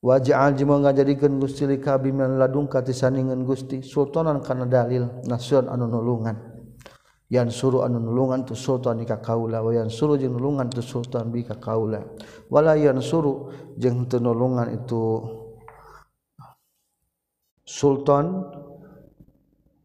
[0.00, 5.84] Waja'al jeung ngajadikeun Gusti li kabi min ladung katisaningan Gusti sultanan kana dalil nasion anu
[5.84, 6.48] nulungan.
[7.30, 11.30] Yang suruh anu nulungan tu sultan ka kaula wa yang suruh jeung nulungan tu sultan
[11.30, 12.02] bi ka kaula
[12.50, 15.22] wala yang suruh jeung teu nulungan itu
[17.62, 18.50] sultan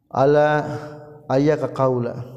[0.10, 0.66] ala
[1.30, 2.35] ayah ka kaula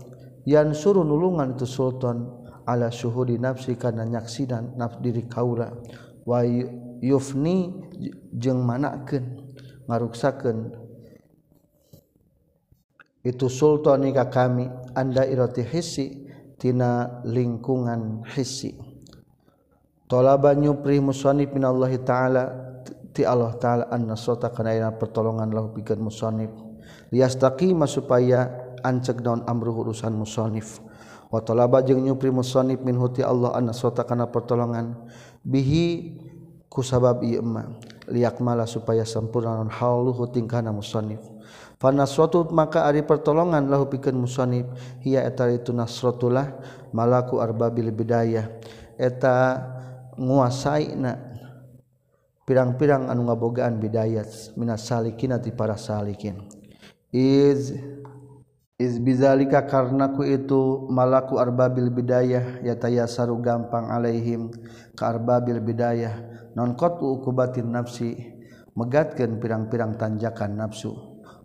[0.72, 2.24] suruh nulungan itu Sultan
[2.68, 5.72] ala suhu di nafsi karena nyaksidan naf diri kaula.
[6.28, 6.44] Wa
[7.01, 7.72] yufni
[8.36, 9.57] jeung manakeun
[9.88, 10.88] ngaruksakeun.
[13.24, 18.72] Itu sultan nikah kami anda irati hisi tina lingkungan hisi
[20.09, 22.44] talaba nyupri musannif min Allah taala
[23.12, 26.53] ti Allah taala anna sota kana pertolongan lahu pikeun musannif.
[27.09, 30.83] Liyastaqima supaya ancek daun amruh urusan musonif.
[31.29, 34.97] Watolaba jeung nyupri musonif min huti Allah an sota kana pertolongan
[35.45, 36.16] bihi
[36.72, 37.68] kusabab ieu emma
[38.09, 41.20] liak mala supaya sempurna non haluhu tingkahna musonif.
[41.79, 44.66] Fanasratu maka ari pertolongan lahu pikeun musonif
[45.05, 46.59] hiya eta itu nasratullah
[46.91, 48.49] malaku arbabil bidayah.
[48.99, 49.62] Eta
[50.18, 51.29] nguasaina
[52.43, 56.41] pirang-pirang anu ngabogaan bidayat minas salikin ati para salikin.
[57.14, 57.76] Iz
[58.79, 64.55] bizalika karenaku itu malaku arbabil bidayah ya taya saru gampang alaihim
[64.95, 66.14] ka arbabil bidayah.
[66.55, 68.14] Non qatu ukubatin nafsi
[68.79, 70.95] megatkeun pirang-pirang tanjakan nafsu.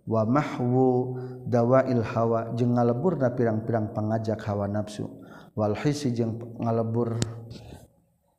[0.05, 1.17] Wa mahwu
[1.49, 5.09] dawail hawa jeung ngaleburna pirang-pirang pangajak hawa nafsu.
[5.57, 7.17] Wal hisi jeung ngalebur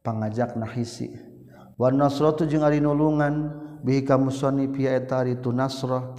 [0.07, 1.11] pangajak hisi.
[1.75, 6.15] Wa nasratu jeung ari nulungan bihi ka musannif eta itu nasrah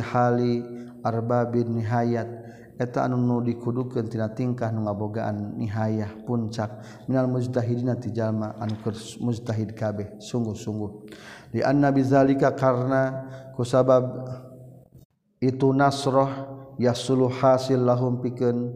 [0.00, 0.64] hali
[1.04, 2.28] arba bin nihayat.
[2.80, 8.80] Eta anu nu dikudukeun tina tingkah nu ngabogaan nihayah puncak minal mujtahidina ti jalma anu
[9.20, 10.16] mujtahid kabeh.
[10.16, 10.90] Sungguh-sungguh.
[11.52, 14.24] Li anna bizalika karna kusabab
[15.44, 16.48] itu nasrah
[16.80, 18.72] yasulu hasil lahum pikeun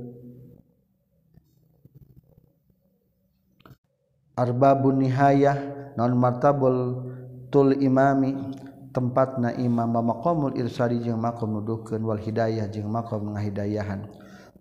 [4.37, 5.57] arbabun nihayah
[5.97, 7.09] non martabul
[7.49, 8.53] tul imami.
[8.95, 14.07] tempat na Imam maqamul irsari jeung maqam nuduhkeun wal hidayah jeung maqam ngahidayahan.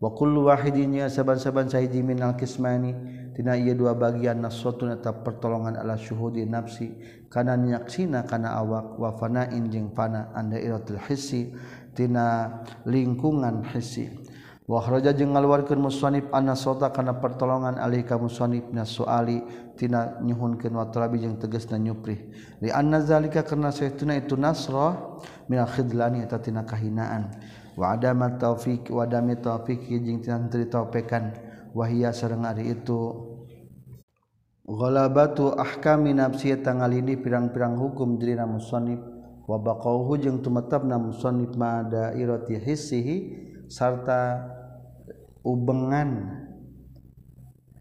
[0.01, 2.91] Wa kullu wahidin ya saban-saban sahiji minal kismani
[3.37, 6.97] tina ieu dua bagian naswatun eta pertolongan ala syuhudi nafsi.
[7.29, 11.53] Kana nyaksina kana awak wa fana'in jeung fana anda iratul hissi
[11.93, 12.59] tina
[12.89, 14.22] lingkungan hissi.
[14.63, 19.43] Wahraja jeung ngaluarkeun musannif anna sota kana pertolongan alika musannif na soali
[19.75, 22.19] tina nyuhunkeun wa talabi jeung tegasna nyuprih.
[22.63, 25.19] Li anna zalika karna saytuna itu nasra
[25.51, 27.35] min khidlani eta tina kahinaan.
[27.75, 31.35] Wa adama taufik wa adami taufik jeung tina teu taupekan.
[31.75, 33.31] Wa hiya sareng ari itu.
[34.63, 39.01] Ghalabatu ahkami nafsi tangalini pirang-pirang hukum dirina musannif.
[39.43, 44.45] Wabang tumetap naroti hissihi sarta
[45.41, 46.29] ubengan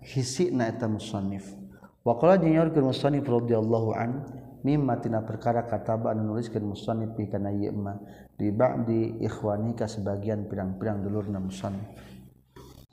[0.01, 1.53] hisi na eta musonif
[2.01, 4.25] waqala jeung nyorkeun musonif radhiyallahu an
[4.65, 7.77] mimma tina perkara kataba anu nuliskeun musonif di kana ieu
[8.41, 11.85] di ba'di ikhwani ka sebagian pirang-pirang dulurna musonif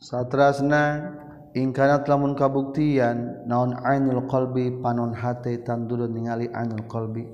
[0.03, 1.15] satrasna
[1.55, 7.25] ingkanat lamun kabuktian naon ainul qalbi panon hate tandulun ningali ainul qalbi.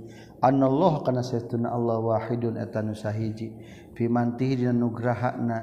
[0.45, 3.55] Anallah kana saytuna Allah wahidun eta nu sahiji.
[3.96, 5.60] pimanti dina nugrahana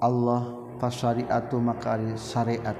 [0.00, 0.42] Allah
[0.80, 2.76] fasariatu maka ari syariat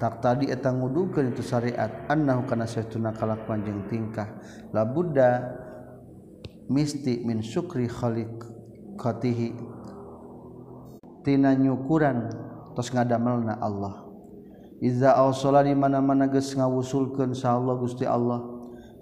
[0.00, 4.32] tak tadi eta ngudukeun itu syariat annahu kana saytuna kalakuan jeung tingkah.
[4.72, 5.44] La budda
[6.72, 8.32] misti min syukri khaliq
[8.96, 9.52] qatihi
[11.20, 12.32] tina nyukuran
[12.72, 14.08] tos ngadamelna Allah.
[14.80, 18.40] Iza awsala di mana-mana geus ngawusulkeun sa Allah Gusti Allah.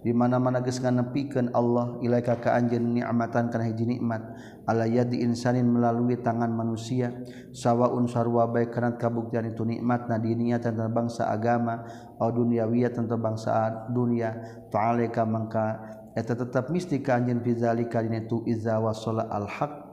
[0.08, 4.24] Di mana-mana geus nganepikeun Allah ilaika ka anjeun nikmatan kana hiji nikmat.
[4.64, 7.12] Ala yadi insanin melalui tangan manusia
[7.52, 11.84] sawaun sarwa baik kana kabuktian itu nikmat na dinia tentang bangsa agama
[12.16, 14.64] atau duniawiyah tentang bangsa dunia.
[14.72, 15.66] Fa'alaika mangka
[16.16, 19.92] eta tetap mesti ka anjeun fi zalika dina itu iza wasala al haqq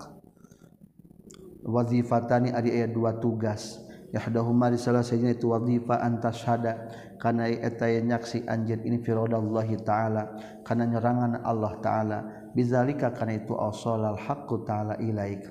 [1.68, 3.84] wazifatani ari aya dua tugas.
[4.16, 6.88] Yahdahuma di salah saja itu wazifa antashada
[7.26, 10.24] karena etay nyaksi anjin ini firadallahi ta'ala
[10.62, 12.20] karena nyerangan Allah ta'ala.
[12.54, 15.50] Bizalika karena itu awsalal haqqu ta'ala ilaik.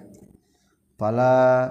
[0.94, 1.66] Fala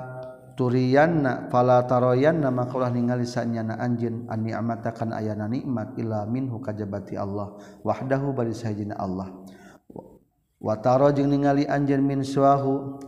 [0.60, 6.60] turiyanna fala taroyanna maka ulah ningali sanyana anjin an ni'mata kan ayana nikmat illa minhu
[6.60, 7.56] kajabati Allah
[7.88, 9.32] wahdahu bari sahijina Allah.
[10.60, 13.00] Wa taro jeung ningali anjin min suahu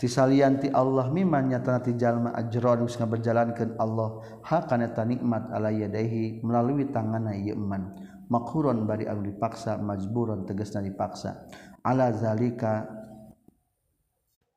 [0.00, 4.24] tisalianti Allah miman nyatana ti jalma ajra geus ngaberjalankeun Allah.
[4.40, 7.92] Hakana ta nikmat ala yadaihi melalui tanganna ieu iman
[8.30, 11.44] makhuron bari anu dipaksa majburon tegasna dipaksa.
[11.84, 12.88] Ala zalika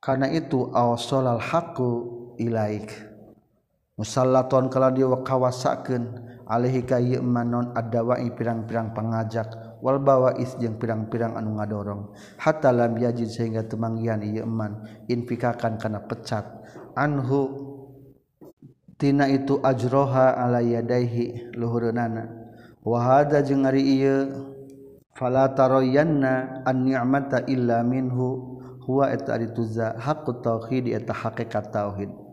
[0.00, 1.90] karena itu awsalal haqqu
[2.40, 2.88] ilaik.
[3.94, 6.04] Musallaton kala dia wakawasakeun
[6.50, 9.48] alaihi ka ieu iman non adawa pirang-pirang pengajak.
[9.84, 12.16] wal bawais jeung pirang-pirang anu ngadorong.
[12.40, 14.80] Hatta lam yajid sehingga temanggian ieu eman.
[15.12, 16.48] Infikakan kana pecat.
[16.96, 17.52] Anhu
[18.96, 22.32] tina itu ajroha ala yadaihi luhureunana.
[22.80, 24.32] Wa hada jeung ari ieu
[25.12, 28.56] fala tarayanna an ni'mata illa minhu.
[28.88, 32.23] Huwa eta ari tuza haqqut tauhid eta hakikat tauhid.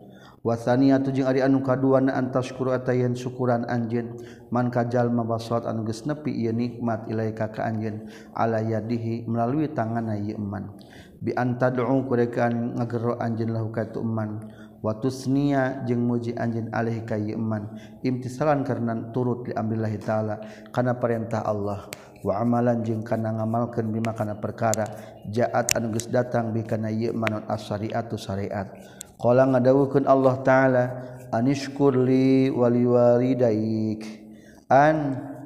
[0.42, 4.18] wasania tujung ari anu kaduan antaskuru atayen syukuran anjeun.
[4.50, 8.10] Man kajal mabasot anu geus nepi ieu nikmat ilaika ka anjeun.
[8.34, 10.74] Ala yadihi melalui tanganna ieu iman
[11.22, 14.42] bi antad'u kurekan ngagero anjeun lahu ka iman
[14.82, 20.42] wa tusnia jeung muji anjeun alih ka ieu iman imtisalan karena turut li amrillah taala
[20.74, 21.86] kana perintah Allah.
[22.22, 24.86] Wa amalan jeung kana ngamalkeun bima kana perkara.
[25.26, 28.70] Jaat anu geus datang bi kana ieu manon asyariatu syariat.
[29.22, 30.84] Qala ngadawuhkeun Allah taala
[31.30, 34.02] anishkurli waliwalidaik
[34.66, 34.96] an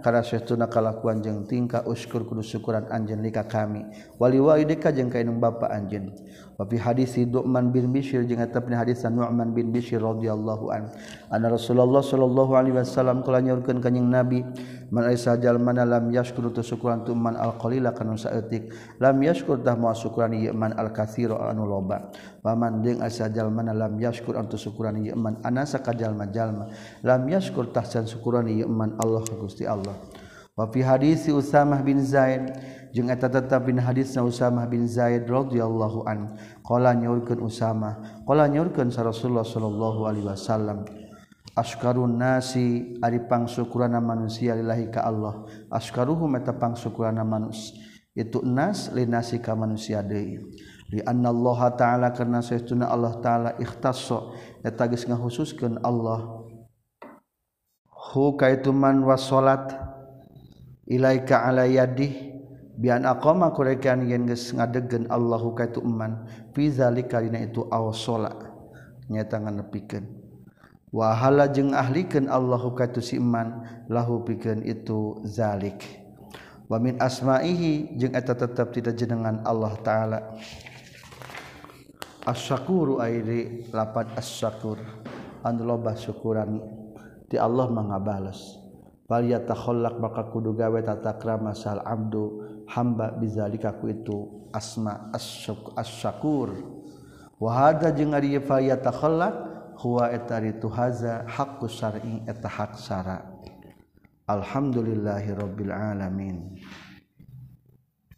[0.00, 3.84] karena sesuatu kalakuan jeng tingkah uskur kudu syukuran anjen lika kami.
[4.16, 6.14] Waliwalidaika jeng kainung bapa anjen
[6.56, 10.88] Wafi hadis Nu'man bin Bishir jeung eta hadis Nu'man bin Bishir radhiyallahu an.
[11.28, 14.40] Anna Rasulullah sallallahu alaihi wasallam kala nyaurkeun ka jeung Nabi,
[14.88, 19.92] man aisa jalmana lam yashkuru tusukuran tu man alqalila kana saeutik, lam yashkur tah ma
[19.92, 22.08] syukuran ieu man alkatsira anu loba.
[22.40, 26.72] Wa man jeung aisa jalmana lam yashkur antu syukuran ieu man anasa ka jalma-jalma,
[27.04, 29.92] lam yashkur tah san syukuran ieu man Allah Gusti Allah.
[30.56, 32.48] wafi hadis si Usamah bin Zaid
[32.96, 36.40] jeung eta tetap bin hadisna Usamah bin Zaid radhiyallahu an.
[36.64, 40.88] Qala nyaurkeun Usamah qala nyaurkeun sa Rasulullah sallallahu alaihi wasallam
[41.52, 45.44] askaun nasi ari pangsukurana manusia lillahi ka Allah.
[45.68, 47.76] Askaruhum eta pangsukurana manus
[48.16, 50.40] itu nas linasi ka manusia deui.
[50.88, 54.32] Li anna Allah taala karna saytuna Allah taala ikhtassa
[54.64, 56.48] eta geus ngahususkeun Allah.
[57.92, 59.85] Hu kaitu man was salat
[60.86, 62.38] ilaika ala yadih
[62.78, 68.32] bian aqama kurekan yen geus ngadegen Allahu ka itu eman fi zalika dina itu awsola
[69.10, 70.06] nyata nganepikeun
[70.94, 75.82] wa hala jeung ahlikeun Allahu ka itu si iman lahu pikeun itu zalik.
[76.66, 80.18] Wa min asma'ihi jeung eta tetep tidak jenengan Allah taala.
[82.26, 84.82] Asyakuru airi lapat asyakur
[85.46, 86.58] anu loba syukuran
[87.30, 88.55] ti Allah mangabales
[89.06, 95.14] takhallak maka kudu gawe tata krama sal abdu hamba bizalika ku itu asma
[95.78, 96.50] asyakur
[97.38, 99.34] wa hadza jeung ari fal yatakhallak
[99.78, 103.22] huwa etari tu haza haqqus syar'i eta hak syara.
[104.26, 106.58] Alhamdulillahirabbil alamin.